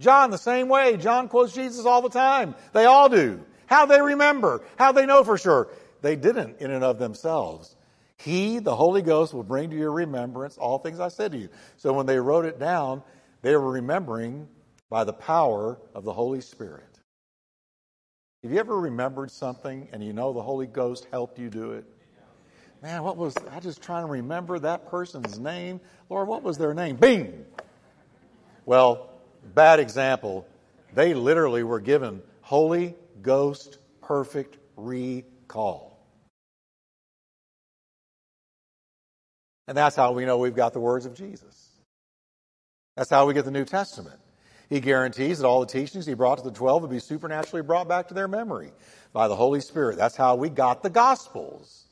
[0.02, 0.98] John, the same way.
[0.98, 2.56] John quotes Jesus all the time.
[2.74, 3.44] They all do.
[3.68, 5.70] How they remember, how they know for sure.
[6.02, 7.76] They didn't in and of themselves.
[8.18, 11.50] He, the Holy Ghost, will bring to your remembrance all things I said to you.
[11.78, 13.02] So when they wrote it down,
[13.42, 14.50] they were remembering
[14.90, 17.00] by the power of the Holy Spirit.
[18.44, 21.86] Have you ever remembered something and you know the Holy Ghost helped you do it?
[22.82, 25.82] Man, what was, I just trying to remember that person's name.
[26.10, 26.96] Lord, what was their name?
[26.96, 27.46] Bing!
[28.66, 29.10] Well,
[29.54, 30.48] bad example.
[30.94, 36.00] They literally were given Holy Ghost perfect recall.
[39.68, 41.70] And that's how we know we've got the words of Jesus.
[42.96, 44.20] That's how we get the New Testament.
[44.70, 47.88] He guarantees that all the teachings he brought to the 12 would be supernaturally brought
[47.88, 48.72] back to their memory
[49.14, 49.98] by the Holy Spirit.
[49.98, 51.89] That's how we got the Gospels.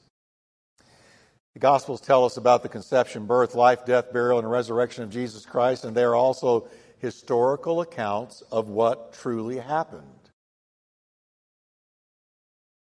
[1.58, 5.44] The Gospels tell us about the conception, birth, life, death, burial, and resurrection of Jesus
[5.44, 6.68] Christ, and they are also
[7.00, 10.04] historical accounts of what truly happened.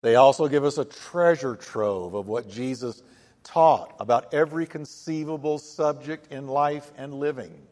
[0.05, 3.03] They also give us a treasure trove of what Jesus
[3.42, 7.66] taught about every conceivable subject in life and living.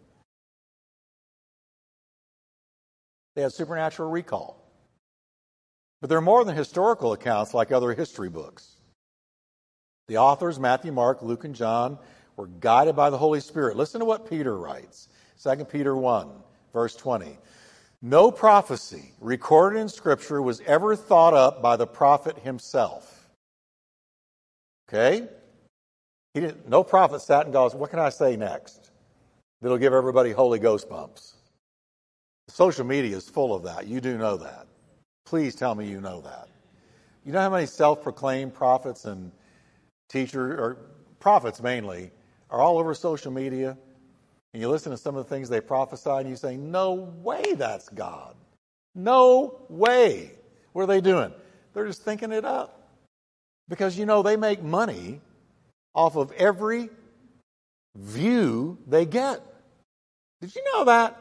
[3.37, 4.61] They had supernatural recall.
[6.00, 8.80] But they're more than historical accounts like other history books.
[10.11, 11.96] The authors, Matthew, Mark, Luke, and John,
[12.35, 13.77] were guided by the Holy Spirit.
[13.77, 15.07] Listen to what Peter writes
[15.40, 16.29] 2 Peter 1,
[16.73, 17.38] verse 20.
[18.03, 23.31] No prophecy recorded in Scripture was ever thought up by the prophet himself.
[24.88, 25.29] Okay?
[26.35, 28.90] He didn't, no prophet sat and goes, What can I say next?
[29.62, 31.37] That'll give everybody Holy Ghost bumps.
[32.49, 33.87] Social media is full of that.
[33.87, 34.66] You do know that.
[35.25, 36.49] Please tell me you know that.
[37.25, 39.31] You know how many self proclaimed prophets and
[40.11, 40.77] teachers, or
[41.20, 42.11] prophets mainly,
[42.51, 43.77] are all over social media?
[44.53, 47.55] And you listen to some of the things they prophesy, and you say, No way
[47.55, 48.35] that's God.
[48.94, 50.33] No way.
[50.73, 51.33] What are they doing?
[51.73, 52.88] They're just thinking it up.
[53.68, 55.20] Because, you know, they make money
[55.94, 56.90] off of every
[57.96, 59.40] view they get.
[60.40, 61.18] Did you know that?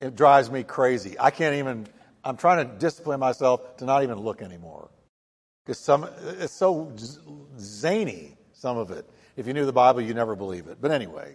[0.00, 1.16] It drives me crazy.
[1.18, 1.86] I can't even,
[2.24, 4.88] I'm trying to discipline myself to not even look anymore.
[5.68, 6.90] Because some, it's so
[7.58, 9.04] zany, some of it.
[9.36, 10.78] If you knew the Bible, you never believe it.
[10.80, 11.34] But anyway,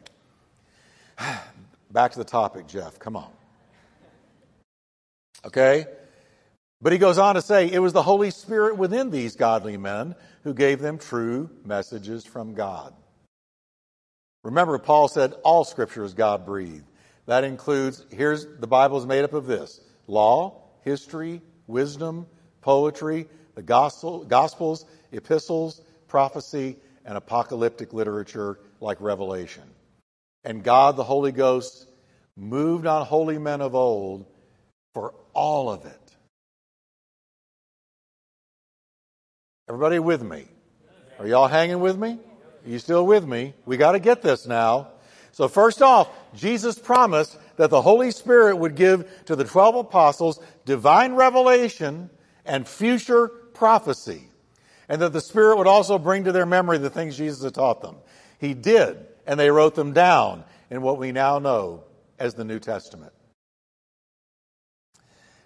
[1.91, 2.97] back to the topic, Jeff.
[2.97, 3.29] Come on.
[5.45, 5.85] Okay?
[6.81, 10.15] But he goes on to say, it was the Holy Spirit within these godly men
[10.43, 12.91] who gave them true messages from God.
[14.43, 16.89] Remember, Paul said all scripture is God breathed.
[17.27, 22.25] That includes, here's the Bible is made up of this law, history, wisdom,
[22.61, 29.63] poetry, the gospel, gospels, epistles, prophecy, and apocalyptic literature like Revelation.
[30.43, 31.87] And God, the Holy Ghost,
[32.35, 34.25] moved on holy men of old
[34.93, 35.99] for all of it.
[39.69, 40.45] Everybody with me?
[41.19, 42.19] Are y'all hanging with me?
[42.65, 43.53] Are you still with me?
[43.65, 44.89] We got to get this now.
[45.31, 50.39] So, first off, Jesus promised that the Holy Spirit would give to the 12 apostles
[50.65, 52.09] divine revelation
[52.45, 53.31] and future
[53.63, 54.21] prophecy,
[54.89, 57.81] and that the Spirit would also bring to their memory the things Jesus had taught
[57.81, 57.95] them.
[58.37, 61.85] He did, and they wrote them down in what we now know
[62.19, 63.13] as the New Testament.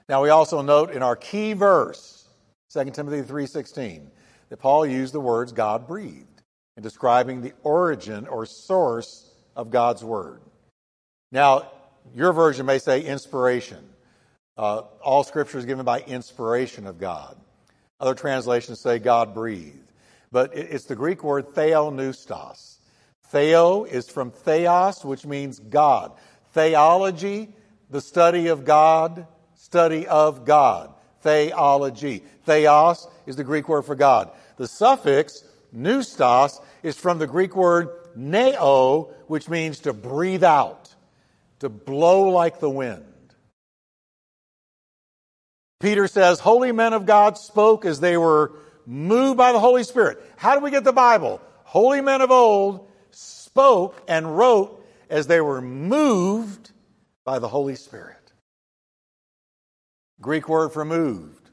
[0.09, 2.27] Now, we also note in our key verse,
[2.73, 4.09] 2 Timothy 3:16,
[4.49, 6.41] that Paul used the words God breathed
[6.75, 10.41] in describing the origin or source of God's Word.
[11.31, 11.71] Now,
[12.15, 13.87] your version may say inspiration.
[14.57, 17.37] Uh, all Scripture is given by inspiration of God.
[17.99, 19.91] Other translations say God breathed.
[20.31, 22.77] But it's the Greek word theopneustos.
[23.29, 26.13] Theo is from theos, which means God.
[26.53, 27.49] Theology,
[27.89, 30.93] the study of God, study of God.
[31.21, 32.23] Theology.
[32.45, 34.31] Theos is the Greek word for God.
[34.57, 35.43] The suffix
[35.75, 40.93] pneustos is from the Greek word pneo, which means to breathe out,
[41.59, 43.05] to blow like the wind.
[45.79, 48.53] Peter says, Holy men of God spoke as they were
[48.85, 50.17] moved by the Holy Spirit.
[50.37, 51.41] How do we get the Bible?
[51.63, 56.71] Holy men of old spoke and wrote as they were moved
[57.25, 58.15] by the Holy Spirit.
[60.19, 61.49] Greek word for moved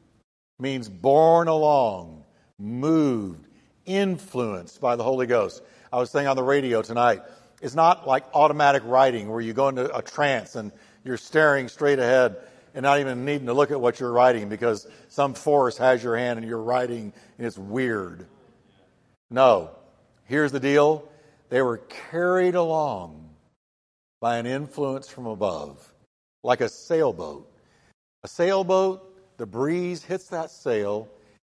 [0.59, 2.25] means borne along,
[2.59, 3.47] moved,
[3.85, 5.63] influenced by the Holy Ghost.
[5.93, 7.23] I was saying on the radio tonight,
[7.61, 10.73] it's not like automatic writing where you go into a trance and
[11.05, 12.37] you're staring straight ahead
[12.75, 16.17] and not even needing to look at what you're writing because some force has your
[16.17, 18.27] hand and you're writing and it's weird.
[19.31, 19.71] No.
[20.25, 21.09] Here's the deal
[21.51, 21.79] they were
[22.11, 23.31] carried along
[24.21, 25.93] by an influence from above,
[26.43, 27.51] like a sailboat.
[28.25, 31.09] A sailboat, the breeze hits that sail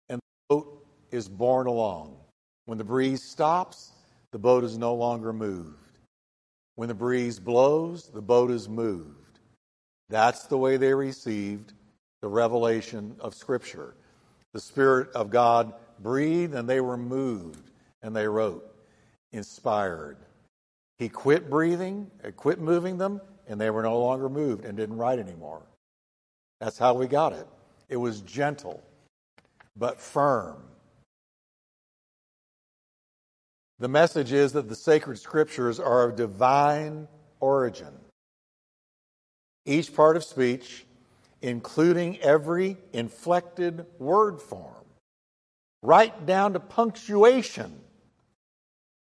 [0.08, 2.16] and the boat is borne along.
[2.66, 3.92] When the breeze stops,
[4.32, 5.98] the boat is no longer moved.
[6.74, 9.25] When the breeze blows, the boat is moved.
[10.08, 11.72] That's the way they received
[12.22, 13.94] the revelation of Scripture.
[14.52, 17.70] The Spirit of God breathed and they were moved
[18.02, 18.64] and they wrote,
[19.32, 20.16] inspired.
[20.98, 24.96] He quit breathing, uh, quit moving them, and they were no longer moved and didn't
[24.96, 25.62] write anymore.
[26.60, 27.46] That's how we got it.
[27.88, 28.82] It was gentle,
[29.76, 30.62] but firm.
[33.78, 37.08] The message is that the sacred scriptures are of divine
[37.40, 37.92] origin.
[39.66, 40.86] Each part of speech,
[41.42, 44.72] including every inflected word form,
[45.82, 47.78] right down to punctuation,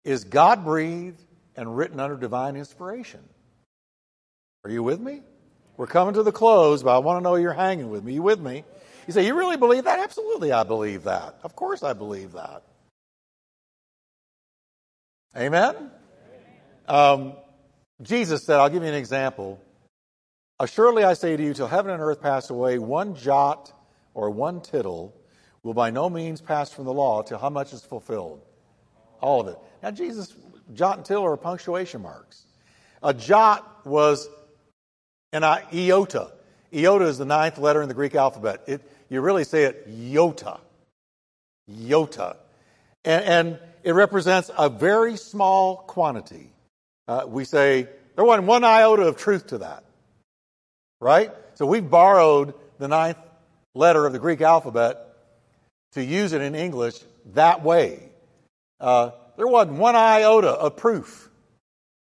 [0.05, 1.22] is God breathed
[1.55, 3.20] and written under divine inspiration.
[4.64, 5.20] Are you with me?
[5.76, 8.14] We're coming to the close, but I want to know you're hanging with me.
[8.14, 8.64] You with me?
[9.07, 9.99] You say, You really believe that?
[10.01, 11.38] Absolutely, I believe that.
[11.42, 12.62] Of course, I believe that.
[15.36, 15.90] Amen?
[16.88, 17.34] Um,
[18.03, 19.61] Jesus said, I'll give you an example.
[20.61, 23.72] Assuredly, I say to you, till heaven and earth pass away, one jot
[24.14, 25.14] or one tittle
[25.62, 28.40] will by no means pass from the law till how much is fulfilled?
[29.20, 29.59] All of it.
[29.82, 30.34] Now, Jesus,
[30.74, 32.44] jot and tittle are punctuation marks.
[33.02, 34.28] A jot was
[35.32, 36.32] an iota.
[36.74, 38.64] Iota is the ninth letter in the Greek alphabet.
[38.66, 40.59] It, you really say it iota.
[41.68, 42.36] Iota.
[43.04, 46.52] And, and it represents a very small quantity.
[47.06, 49.84] Uh, we say, there wasn't one iota of truth to that.
[51.01, 51.32] Right?
[51.55, 53.18] So we've borrowed the ninth
[53.74, 54.99] letter of the Greek alphabet
[55.92, 56.99] to use it in English
[57.34, 58.01] that way.
[58.80, 61.28] Uh, there wasn't one iota of proof.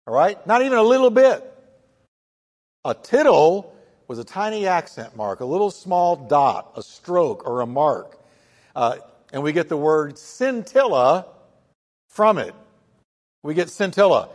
[0.08, 0.46] All right?
[0.46, 1.44] Not even a little bit.
[2.84, 3.76] A tittle
[4.08, 8.20] was a tiny accent mark, a little small dot, a stroke, or a mark.
[8.76, 8.98] Uh,
[9.34, 11.26] and we get the word scintilla
[12.10, 12.54] from it.
[13.42, 14.30] We get scintilla.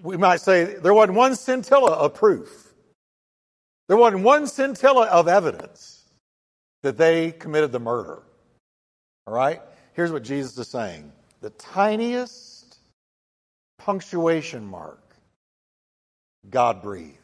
[0.00, 2.71] We might say there wasn't one scintilla of proof.
[3.92, 6.02] There wasn't one scintilla of evidence
[6.82, 8.22] that they committed the murder.
[9.26, 9.60] All right?
[9.92, 11.12] Here's what Jesus is saying
[11.42, 12.78] the tiniest
[13.78, 15.14] punctuation mark
[16.48, 17.18] God breathed.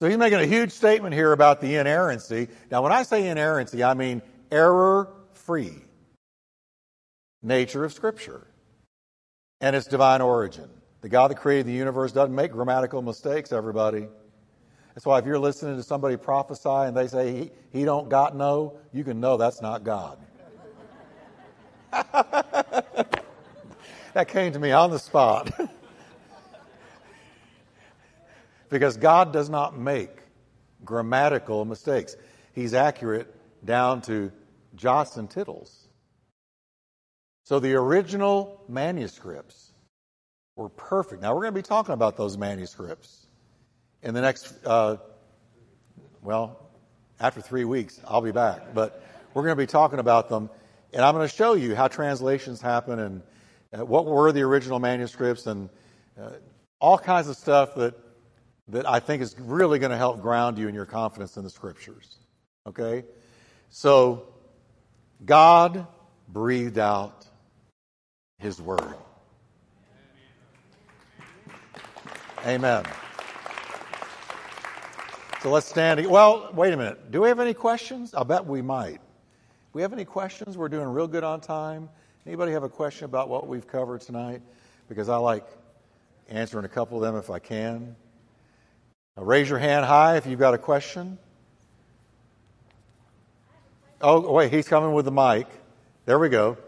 [0.00, 2.48] So he's making a huge statement here about the inerrancy.
[2.72, 5.76] Now, when I say inerrancy, I mean error free
[7.44, 8.44] nature of Scripture
[9.60, 10.68] and its divine origin.
[11.00, 14.08] The God that created the universe doesn't make grammatical mistakes, everybody.
[14.94, 18.34] That's why if you're listening to somebody prophesy and they say he, he don't got
[18.34, 20.18] no, you can know that's not God.
[21.92, 23.22] that
[24.28, 25.50] came to me on the spot.
[28.68, 30.10] because God does not make
[30.84, 32.16] grammatical mistakes.
[32.52, 33.32] He's accurate
[33.64, 34.32] down to
[34.74, 35.85] jots and tittles.
[37.46, 39.72] So the original manuscripts
[40.56, 41.22] were perfect.
[41.22, 43.24] Now we're going to be talking about those manuscripts
[44.02, 44.96] in the next, uh,
[46.22, 46.58] well,
[47.20, 48.74] after three weeks, I'll be back.
[48.74, 49.00] But
[49.32, 50.50] we're going to be talking about them,
[50.92, 53.22] and I'm going to show you how translations happen and
[53.72, 55.68] uh, what were the original manuscripts and
[56.20, 56.30] uh,
[56.80, 57.94] all kinds of stuff that
[58.68, 61.50] that I think is really going to help ground you in your confidence in the
[61.50, 62.16] scriptures.
[62.66, 63.04] Okay?
[63.70, 64.26] So,
[65.24, 65.86] God
[66.28, 67.25] breathed out
[68.38, 68.94] his word.
[72.44, 72.84] Amen.
[75.42, 76.04] So let's stand.
[76.06, 77.10] Well, wait a minute.
[77.10, 78.14] Do we have any questions?
[78.14, 79.00] I bet we might.
[79.72, 80.56] We have any questions?
[80.56, 81.88] We're doing real good on time.
[82.26, 84.42] Anybody have a question about what we've covered tonight?
[84.88, 85.46] Because I like
[86.28, 87.94] answering a couple of them if I can.
[89.16, 91.18] Now raise your hand high if you've got a question.
[94.00, 95.46] Oh, wait, he's coming with the mic.
[96.04, 96.58] There we go.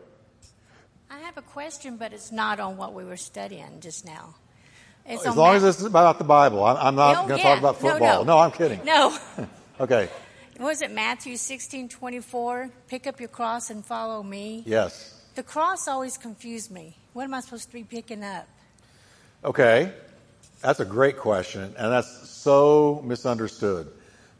[1.59, 4.35] I have a question, but it's not on what we were studying just now.
[5.05, 6.65] It's as long as it's about the Bible.
[6.65, 7.51] I'm not oh, going to yeah.
[7.51, 7.99] talk about football.
[7.99, 8.25] No, no.
[8.25, 8.85] no I'm kidding.
[8.85, 9.17] No.
[9.81, 10.09] okay.
[10.61, 12.71] Was it Matthew 16, 24?
[12.89, 14.63] Pick up your cross and follow me?
[14.67, 15.21] Yes.
[15.35, 16.97] The cross always confused me.
[17.13, 18.47] What am I supposed to be picking up?
[19.45, 19.93] Okay.
[20.61, 23.89] That's a great question, and that's so misunderstood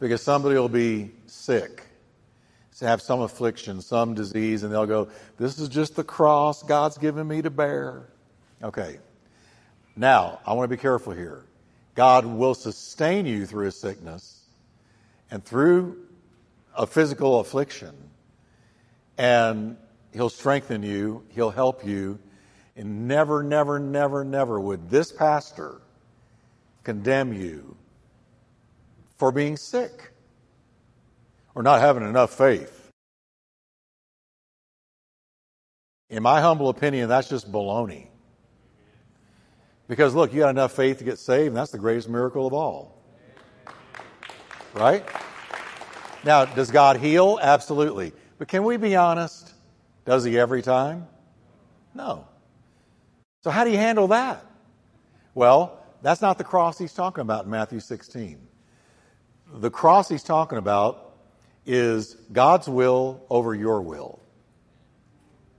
[0.01, 1.83] because somebody will be sick,
[2.87, 7.27] have some affliction, some disease, and they'll go, This is just the cross God's given
[7.27, 8.09] me to bear.
[8.63, 8.99] Okay.
[9.97, 11.45] Now, I want to be careful here.
[11.97, 14.45] God will sustain you through a sickness
[15.31, 15.97] and through
[16.77, 17.95] a physical affliction,
[19.17, 19.77] and
[20.13, 22.21] He'll strengthen you, He'll help you,
[22.77, 25.81] and never, never, never, never would this pastor
[26.85, 27.77] condemn you
[29.17, 30.13] for being sick
[31.59, 32.93] or not having enough faith.
[36.09, 38.07] In my humble opinion, that's just baloney.
[39.89, 42.53] Because look, you got enough faith to get saved, and that's the greatest miracle of
[42.53, 43.03] all.
[44.73, 45.05] Right?
[46.23, 47.41] Now, does God heal?
[47.43, 48.13] Absolutely.
[48.39, 49.53] But can we be honest?
[50.05, 51.09] Does He every time?
[51.93, 52.29] No.
[53.43, 54.47] So, how do you handle that?
[55.35, 58.39] Well, that's not the cross he's talking about in Matthew 16.
[59.55, 61.08] The cross he's talking about
[61.69, 64.19] is God's will over your will.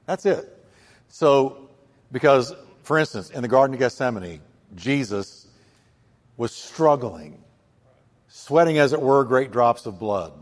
[0.07, 0.57] That's it.
[1.07, 1.69] So,
[2.11, 4.41] because, for instance, in the Garden of Gethsemane,
[4.75, 5.47] Jesus
[6.35, 7.43] was struggling,
[8.27, 10.33] sweating, as it were, great drops of blood.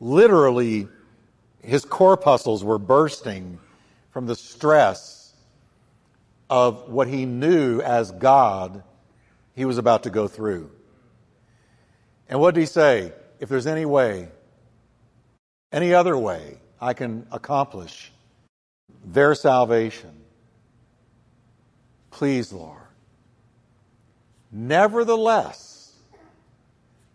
[0.00, 0.88] Literally,
[1.62, 3.58] his corpuscles were bursting
[4.10, 5.34] from the stress
[6.48, 8.82] of what he knew as God
[9.54, 10.70] he was about to go through.
[12.28, 13.12] And what did he say?
[13.38, 14.28] If there's any way,
[15.72, 18.12] any other way I can accomplish
[19.04, 20.12] their salvation,
[22.10, 22.78] please, Lord.
[24.52, 25.94] Nevertheless,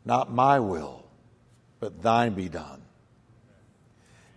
[0.05, 1.05] not my will,
[1.79, 2.81] but thine be done.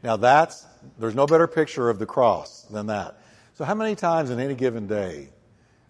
[0.03, 0.67] Now that's,
[0.99, 3.21] there's no better picture of the cross than that.
[3.55, 5.29] So how many times in any given day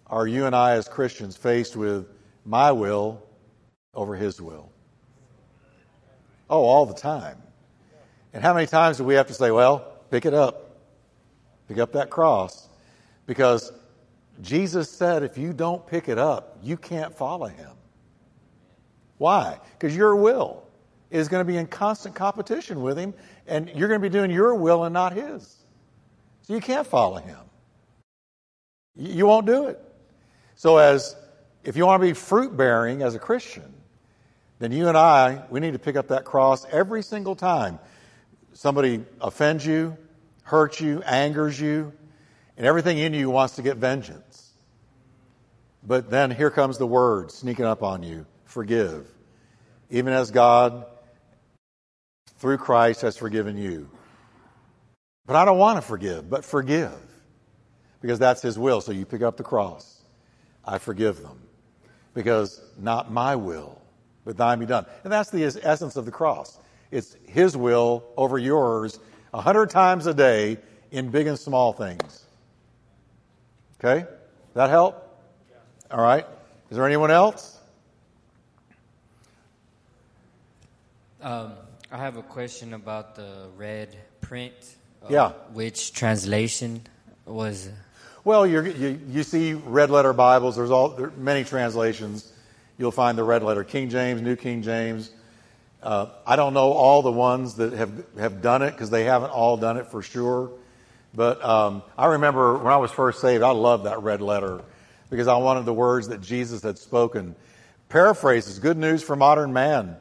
[0.07, 2.07] are you and I as Christians faced with
[2.45, 3.23] my will
[3.95, 4.71] over his will?
[6.49, 7.41] Oh, all the time.
[8.33, 10.77] And how many times do we have to say, well, pick it up,
[11.69, 12.69] pick up that cross?
[13.27, 13.73] Because
[14.41, 17.71] Jesus said if you don't pick it up, you can't follow him.
[19.19, 19.59] Why?
[19.73, 20.65] Because your will
[21.11, 23.13] is going to be in constant competition with him,
[23.47, 25.57] and you're going to be doing your will and not his.
[26.43, 27.39] So you can't follow him.
[28.97, 29.81] You won't do it.
[30.55, 31.17] So, as
[31.65, 33.75] if you want to be fruit bearing as a Christian,
[34.59, 37.79] then you and I, we need to pick up that cross every single time
[38.61, 39.97] somebody offends you,
[40.43, 41.95] hurts you, angers you,
[42.59, 44.51] and everything in you wants to get vengeance.
[45.83, 49.07] But then here comes the word sneaking up on you forgive.
[49.89, 50.85] Even as God,
[52.37, 53.89] through Christ, has forgiven you.
[55.25, 57.01] But I don't want to forgive, but forgive.
[58.03, 58.83] Because that's His will.
[58.83, 60.03] So you pick up the cross.
[60.67, 61.39] I forgive them.
[62.13, 63.81] Because not my will,
[64.27, 64.85] but thine be done.
[65.03, 66.60] And that's the essence of the cross.
[66.91, 68.99] It's His will over yours
[69.33, 70.59] a hundred times a day
[70.91, 72.25] in big and small things.
[73.79, 74.07] Okay?
[74.55, 75.07] That help?
[75.91, 76.27] All right.
[76.71, 77.59] Is there anyone else?
[81.23, 81.53] Um,
[81.93, 84.55] I have a question about the red print.
[85.03, 85.33] Uh, Yeah.
[85.53, 86.83] Which translation
[87.27, 87.69] was?
[88.25, 90.57] Well, you're, you you see red letter Bibles.
[90.57, 92.33] There's all there are many translations.
[92.79, 95.11] You'll find the red letter King James, New King James.
[95.83, 99.31] Uh, I don't know all the ones that have have done it because they haven't
[99.31, 100.51] all done it for sure.
[101.15, 104.63] But um, I remember when I was first saved, I loved that red letter
[105.09, 107.35] because I wanted the words that Jesus had spoken.
[107.89, 109.97] Paraphrase is good news for modern man.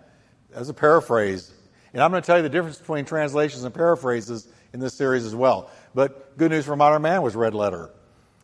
[0.53, 1.51] As a paraphrase.
[1.93, 5.25] And I'm going to tell you the difference between translations and paraphrases in this series
[5.25, 5.71] as well.
[5.95, 7.89] But Good News for Modern Man was red letter.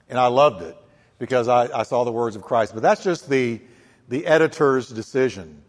[0.09, 0.75] And I loved it
[1.19, 2.73] because I, I saw the words of Christ.
[2.73, 3.61] But that's just the,
[4.07, 5.63] the editor's decision.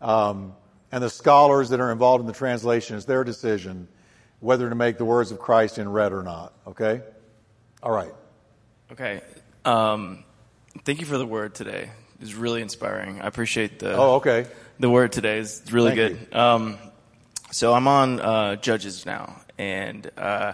[0.00, 0.54] Um,
[0.92, 3.88] and the scholars that are involved in the translation, it's their decision
[4.40, 6.52] whether to make the words of Christ in red or not.
[6.66, 7.02] Okay?
[7.82, 8.12] All right.
[8.90, 9.20] Okay.
[9.64, 10.24] Um,
[10.84, 11.90] thank you for the word today.
[12.20, 13.20] It's really inspiring.
[13.20, 14.46] I appreciate the Oh, okay.
[14.78, 15.38] the word today.
[15.38, 16.36] is really Thank good.
[16.36, 16.78] Um,
[17.50, 20.52] so I'm on uh, Judges now, and uh,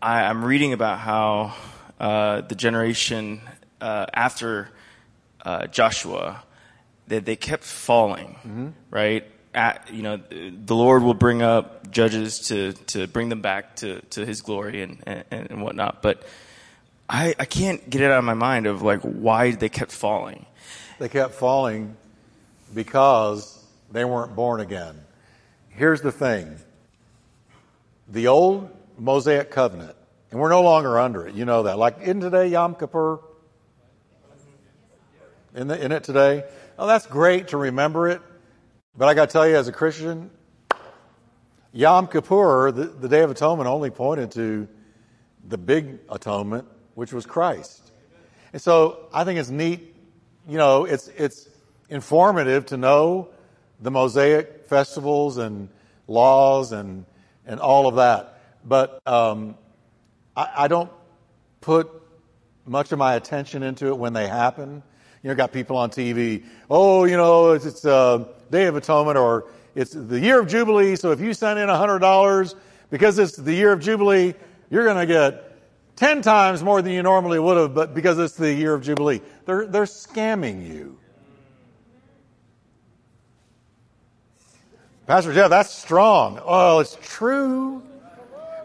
[0.00, 1.54] I, am reading about how
[1.98, 3.40] uh, the generation
[3.80, 4.68] uh, after
[5.44, 6.43] uh, Joshua
[7.08, 9.26] that they kept falling, right?
[9.54, 14.00] At, you know, the Lord will bring up judges to, to bring them back to,
[14.10, 16.24] to His glory and, and, and whatnot, but
[17.08, 20.46] I, I can't get it out of my mind of like why they kept falling.
[20.98, 21.96] They kept falling
[22.74, 25.00] because they weren't born again.
[25.68, 26.58] Here's the thing
[28.08, 29.96] the old Mosaic covenant,
[30.30, 31.34] and we're no longer under it.
[31.34, 31.78] You know that.
[31.78, 33.20] Like, in today Yom Kippur?
[35.54, 36.44] In, the, in it today?
[36.76, 38.20] Oh, that's great to remember it.
[38.96, 40.30] But I got to tell you, as a Christian,
[41.72, 44.66] Yom Kippur, the, the Day of Atonement, only pointed to
[45.46, 47.92] the big atonement, which was Christ.
[48.52, 49.94] And so I think it's neat,
[50.48, 51.48] you know, it's, it's
[51.88, 53.28] informative to know
[53.80, 55.68] the Mosaic festivals and
[56.08, 57.04] laws and,
[57.46, 58.40] and all of that.
[58.64, 59.56] But um,
[60.36, 60.90] I, I don't
[61.60, 61.88] put
[62.66, 64.82] much of my attention into it when they happen.
[65.24, 69.16] You know, got people on TV, oh, you know, it's, it's uh, Day of Atonement
[69.16, 72.54] or it's the year of Jubilee, so if you send in $100
[72.90, 74.34] because it's the year of Jubilee,
[74.68, 78.34] you're going to get 10 times more than you normally would have, but because it's
[78.34, 79.22] the year of Jubilee.
[79.46, 80.98] They're, they're scamming you.
[85.06, 86.38] Pastor Jeff, that's strong.
[86.44, 87.82] Oh, it's true.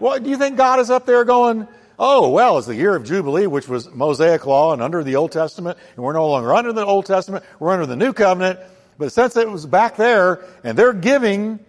[0.02, 1.70] Well, do you think God is up there going,
[2.00, 5.32] oh, well, it's the year of Jubilee, which was Mosaic law and under the Old
[5.32, 8.60] Testament, and we're no longer under the Old Testament, we're under the New Covenant.
[8.98, 11.60] But since it was back there and they're giving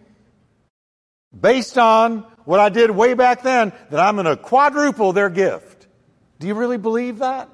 [1.38, 5.86] based on what I did way back then, that I'm going to quadruple their gift.
[6.38, 7.48] Do you really believe that?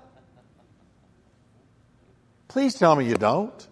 [2.48, 3.66] Please tell me you don't.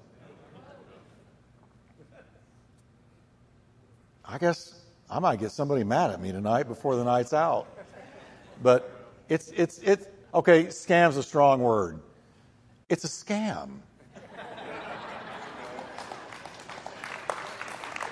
[4.24, 4.78] I guess
[5.08, 7.66] I might get somebody mad at me tonight before the night's out.
[8.62, 8.93] But
[9.28, 12.00] it's, it's, it's, okay, scam's a strong word.
[12.88, 13.78] It's a scam.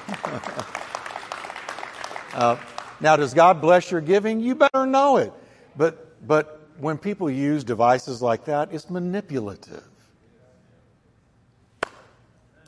[2.34, 2.56] uh,
[3.00, 4.40] now, does God bless your giving?
[4.40, 5.32] You better know it.
[5.76, 9.84] But, but when people use devices like that, it's manipulative.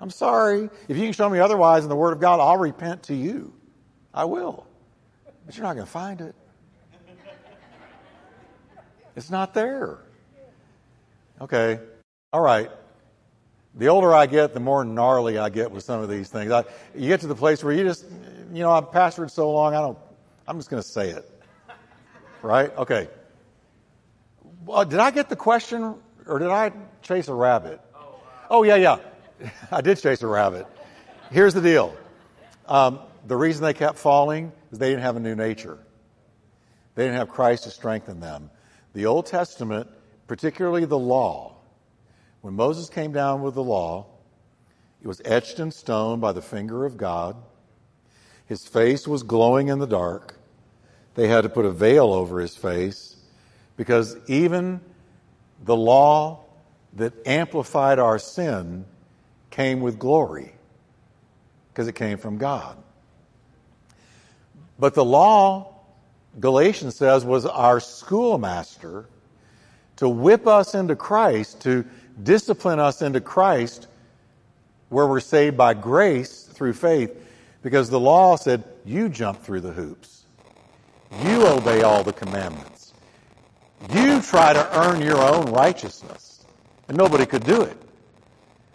[0.00, 0.68] I'm sorry.
[0.88, 3.54] If you can show me otherwise in the Word of God, I'll repent to you.
[4.12, 4.66] I will.
[5.46, 6.34] But you're not going to find it.
[9.16, 9.98] It's not there.
[11.40, 11.80] Okay.
[12.32, 12.70] All right.
[13.76, 16.52] The older I get, the more gnarly I get with some of these things.
[16.52, 18.04] I, you get to the place where you just,
[18.52, 19.98] you know, I've pastored so long, I don't,
[20.46, 21.28] I'm just going to say it.
[22.42, 22.76] Right?
[22.76, 23.08] Okay.
[24.64, 25.96] Well, did I get the question
[26.26, 27.80] or did I chase a rabbit?
[28.48, 28.98] Oh, yeah, yeah.
[29.72, 30.66] I did chase a rabbit.
[31.30, 31.96] Here's the deal.
[32.66, 35.78] Um, the reason they kept falling is they didn't have a new nature.
[36.94, 38.50] They didn't have Christ to strengthen them.
[38.94, 39.88] The Old Testament,
[40.26, 41.56] particularly the law,
[42.40, 44.06] when Moses came down with the law,
[45.02, 47.36] it was etched in stone by the finger of God.
[48.46, 50.36] His face was glowing in the dark.
[51.14, 53.16] They had to put a veil over his face
[53.76, 54.80] because even
[55.64, 56.44] the law
[56.94, 58.84] that amplified our sin
[59.50, 60.52] came with glory
[61.72, 62.76] because it came from God.
[64.78, 65.73] But the law,
[66.40, 69.06] Galatians says, was our schoolmaster
[69.96, 71.84] to whip us into Christ, to
[72.22, 73.86] discipline us into Christ,
[74.88, 77.16] where we're saved by grace through faith,
[77.62, 80.24] because the law said, you jump through the hoops.
[81.22, 82.92] You obey all the commandments.
[83.92, 86.44] You try to earn your own righteousness.
[86.88, 87.76] And nobody could do it.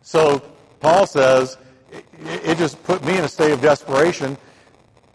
[0.02, 0.42] So
[0.80, 1.58] Paul says,
[1.92, 4.38] it just put me in a state of desperation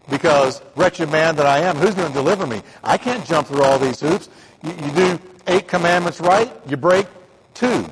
[0.09, 2.61] because wretched man that I am, who's going to deliver me?
[2.83, 4.29] I can't jump through all these hoops.
[4.63, 7.07] You, you, do eight commandments right, you break
[7.53, 7.85] two.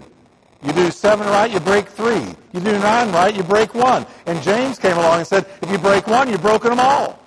[0.63, 2.35] You do seven right, you break three.
[2.53, 4.05] You do nine right, you break one.
[4.25, 7.19] And James came along and said, if you break one, you've broken them all.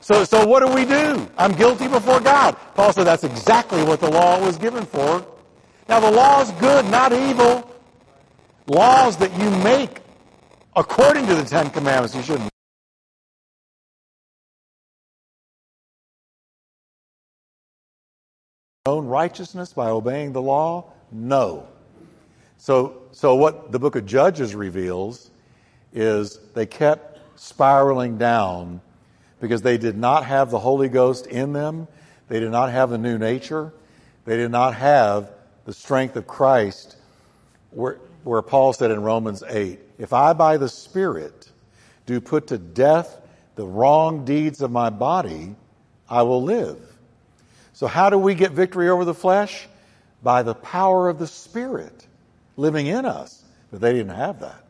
[0.00, 1.28] So, so what do we do?
[1.38, 2.56] I'm guilty before God.
[2.74, 5.24] Paul said that's exactly what the law was given for.
[5.88, 7.70] Now the law is good, not evil
[8.66, 10.00] laws that you make
[10.76, 12.14] according to the Ten Commandments.
[12.14, 12.49] You shouldn't.
[18.86, 20.86] Own righteousness by obeying the law?
[21.12, 21.68] No.
[22.56, 25.30] So, so what the book of Judges reveals
[25.92, 28.80] is they kept spiraling down
[29.38, 31.88] because they did not have the Holy Ghost in them.
[32.28, 33.70] They did not have the new nature.
[34.24, 35.30] They did not have
[35.66, 36.96] the strength of Christ
[37.72, 41.50] where, where Paul said in Romans 8, If I by the Spirit
[42.06, 43.20] do put to death
[43.56, 45.54] the wrong deeds of my body,
[46.08, 46.89] I will live.
[47.80, 49.66] So, how do we get victory over the flesh?
[50.22, 52.06] By the power of the Spirit
[52.58, 53.42] living in us.
[53.70, 54.62] But they didn't have that.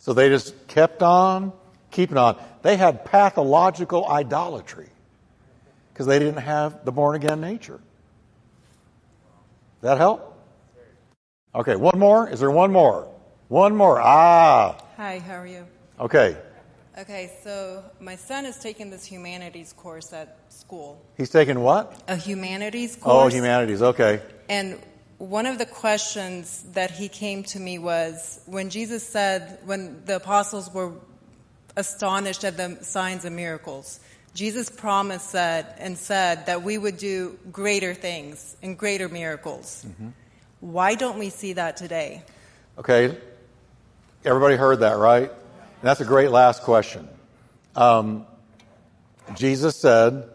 [0.00, 1.52] So they just kept on
[1.92, 2.36] keeping on.
[2.62, 4.88] They had pathological idolatry
[5.92, 7.78] because they didn't have the born again nature.
[9.80, 10.36] That help?
[11.54, 12.28] Okay, one more?
[12.28, 13.08] Is there one more?
[13.46, 14.00] One more.
[14.00, 14.82] Ah.
[14.96, 15.64] Hi, how are you?
[16.00, 16.36] Okay.
[16.96, 21.04] Okay, so my son is taking this humanities course at school.
[21.16, 22.00] He's taking what?
[22.06, 23.32] A humanities oh, course.
[23.32, 23.82] Oh, humanities.
[23.82, 24.22] Okay.
[24.48, 24.80] And
[25.18, 30.16] one of the questions that he came to me was when Jesus said, when the
[30.16, 30.92] apostles were
[31.76, 33.98] astonished at the signs and miracles,
[34.34, 39.84] Jesus promised that and said that we would do greater things and greater miracles.
[39.88, 40.08] Mm-hmm.
[40.60, 42.22] Why don't we see that today?
[42.78, 43.16] Okay.
[44.24, 45.32] Everybody heard that, right?
[45.84, 47.06] That's a great last question.
[47.76, 48.24] Um,
[49.34, 50.30] Jesus said,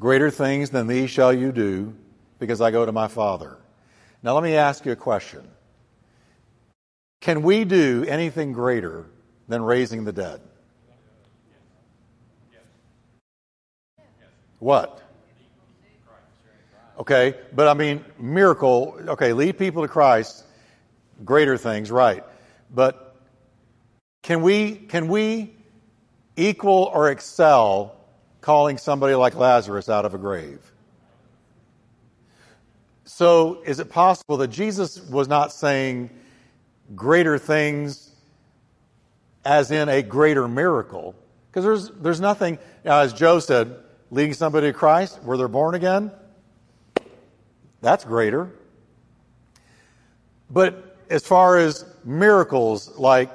[0.00, 1.94] Greater things than these shall you do,
[2.38, 3.58] because I go to my Father.
[4.22, 5.46] Now, let me ask you a question.
[7.20, 9.04] Can we do anything greater
[9.48, 10.40] than raising the dead?
[14.60, 15.02] What?
[16.98, 20.42] Okay, but I mean, miracle, okay, lead people to Christ,
[21.22, 22.24] greater things, right.
[22.74, 23.05] But
[24.26, 25.54] can we, can we
[26.34, 27.94] equal or excel
[28.40, 30.58] calling somebody like Lazarus out of a grave?
[33.04, 36.10] So is it possible that Jesus was not saying
[36.96, 38.10] greater things
[39.44, 41.14] as in a greater miracle?
[41.48, 43.76] Because there's, there's nothing, as Joe said,
[44.10, 46.10] leading somebody to Christ where they're born again,
[47.80, 48.50] that's greater.
[50.50, 53.30] But as far as miracles like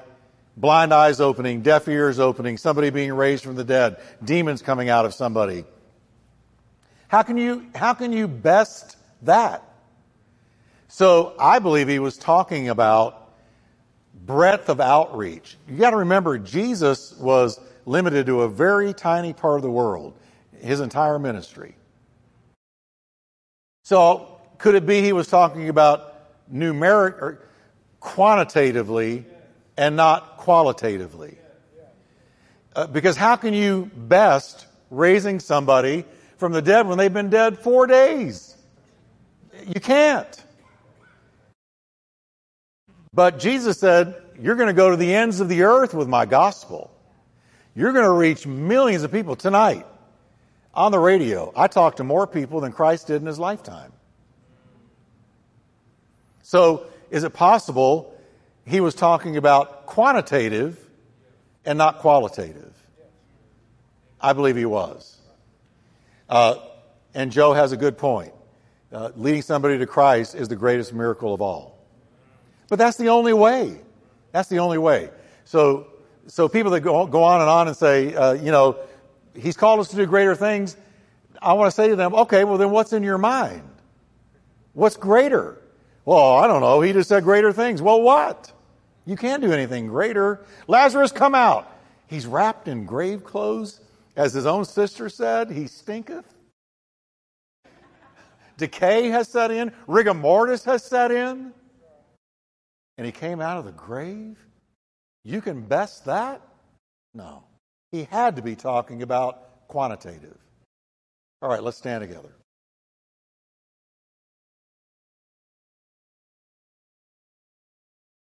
[0.57, 5.05] blind eyes opening, deaf ears opening, somebody being raised from the dead, demons coming out
[5.05, 5.65] of somebody,
[7.07, 9.63] how can you, how can you best that?
[10.87, 13.33] So I believe he was talking about
[14.25, 15.57] breadth of outreach.
[15.67, 20.13] You got to remember, Jesus was limited to a very tiny part of the world,
[20.61, 21.75] his entire ministry.
[23.83, 26.13] So could it be he was talking about
[26.53, 27.41] numeric or
[27.99, 29.25] quantitatively
[29.77, 31.37] and not qualitatively?
[32.75, 36.05] Uh, because how can you best raising somebody
[36.37, 38.55] from the dead when they've been dead four days?
[39.67, 40.43] You can't.
[43.13, 46.25] But Jesus said, You're going to go to the ends of the earth with my
[46.25, 46.91] gospel.
[47.75, 49.85] You're going to reach millions of people tonight
[50.73, 51.51] on the radio.
[51.55, 53.91] I talked to more people than Christ did in his lifetime.
[56.41, 58.10] So, is it possible
[58.65, 60.79] he was talking about quantitative
[61.65, 62.73] and not qualitative?
[64.19, 65.17] I believe he was.
[66.29, 66.55] Uh,
[67.13, 68.33] and Joe has a good point.
[68.91, 71.79] Uh, leading somebody to Christ is the greatest miracle of all.
[72.69, 73.79] But that's the only way.
[74.31, 75.09] That's the only way.
[75.45, 75.87] So,
[76.27, 78.77] so people that go, go on and on and say, uh, you know,
[79.35, 80.77] he's called us to do greater things.
[81.41, 83.63] I want to say to them, okay, well then what's in your mind?
[84.73, 85.60] What's greater?
[86.05, 86.81] Well, I don't know.
[86.81, 87.81] He just said greater things.
[87.81, 88.51] Well, what?
[89.05, 90.41] You can't do anything greater.
[90.67, 91.71] Lazarus, come out.
[92.07, 93.81] He's wrapped in grave clothes.
[94.15, 96.25] As his own sister said, he stinketh.
[98.57, 99.71] Decay has set in.
[99.87, 101.53] Rigor mortis has set in
[103.01, 104.37] and he came out of the grave?
[105.23, 106.39] You can best that?
[107.15, 107.43] No.
[107.91, 110.37] He had to be talking about quantitative.
[111.41, 112.35] All right, let's stand together.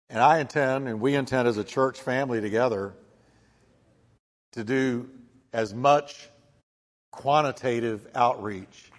[0.10, 2.94] And I intend, and we intend as a church family together,
[4.54, 5.10] to do
[5.54, 6.30] as much
[7.12, 8.92] quantitative outreach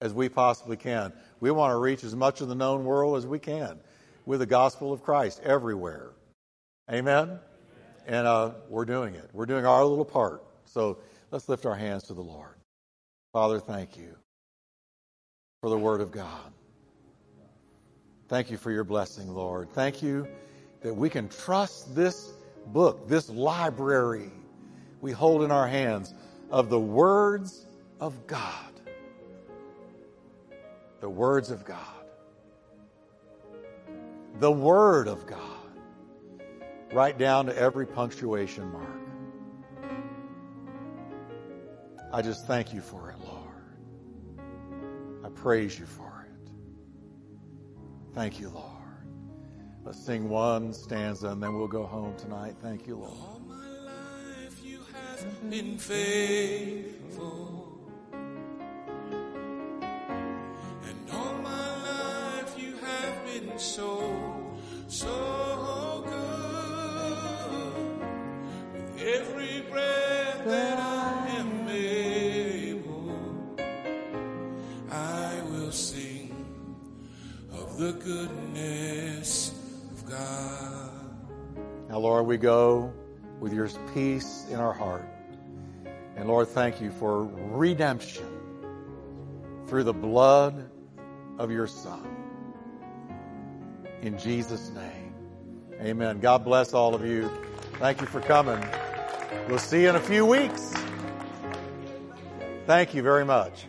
[0.00, 1.12] as we possibly can.
[1.40, 3.78] We want to reach as much of the known world as we can
[4.24, 6.10] with the gospel of Christ everywhere.
[6.90, 7.38] Amen?
[8.06, 9.28] And uh, we're doing it.
[9.32, 10.42] We're doing our little part.
[10.64, 10.98] So
[11.30, 12.54] let's lift our hands to the Lord.
[13.32, 14.14] Father, thank you
[15.60, 16.52] for the Word of God.
[18.28, 19.70] Thank you for your blessing, Lord.
[19.70, 20.26] Thank you
[20.80, 22.32] that we can trust this
[22.68, 24.30] book, this library
[25.00, 26.14] we hold in our hands
[26.50, 27.66] of the words
[28.00, 28.52] of God.
[31.00, 31.96] The words of God
[34.40, 35.40] the Word of God,
[36.92, 38.86] right down to every punctuation mark.
[42.12, 43.42] I just thank you for it, Lord.
[45.24, 46.05] I praise you for it.
[48.16, 48.72] Thank you, Lord.
[49.84, 52.54] Let's sing one stanza and then we'll go home tonight.
[52.62, 53.10] Thank you, Lord.
[53.12, 57.78] All my life you have been faithful.
[60.82, 64.32] And all my life you have been so
[64.88, 67.66] so good.
[68.72, 69.55] With every
[77.86, 79.52] the goodness
[79.92, 80.90] of God.
[81.88, 82.92] Now, Lord, we go
[83.38, 85.08] with your peace in our heart.
[86.16, 88.26] And Lord, thank you for redemption
[89.68, 90.68] through the blood
[91.38, 92.04] of your Son.
[94.02, 95.14] In Jesus' name.
[95.80, 96.18] Amen.
[96.18, 97.30] God bless all of you.
[97.74, 98.66] Thank you for coming.
[99.48, 100.74] We'll see you in a few weeks.
[102.66, 103.66] Thank you very much.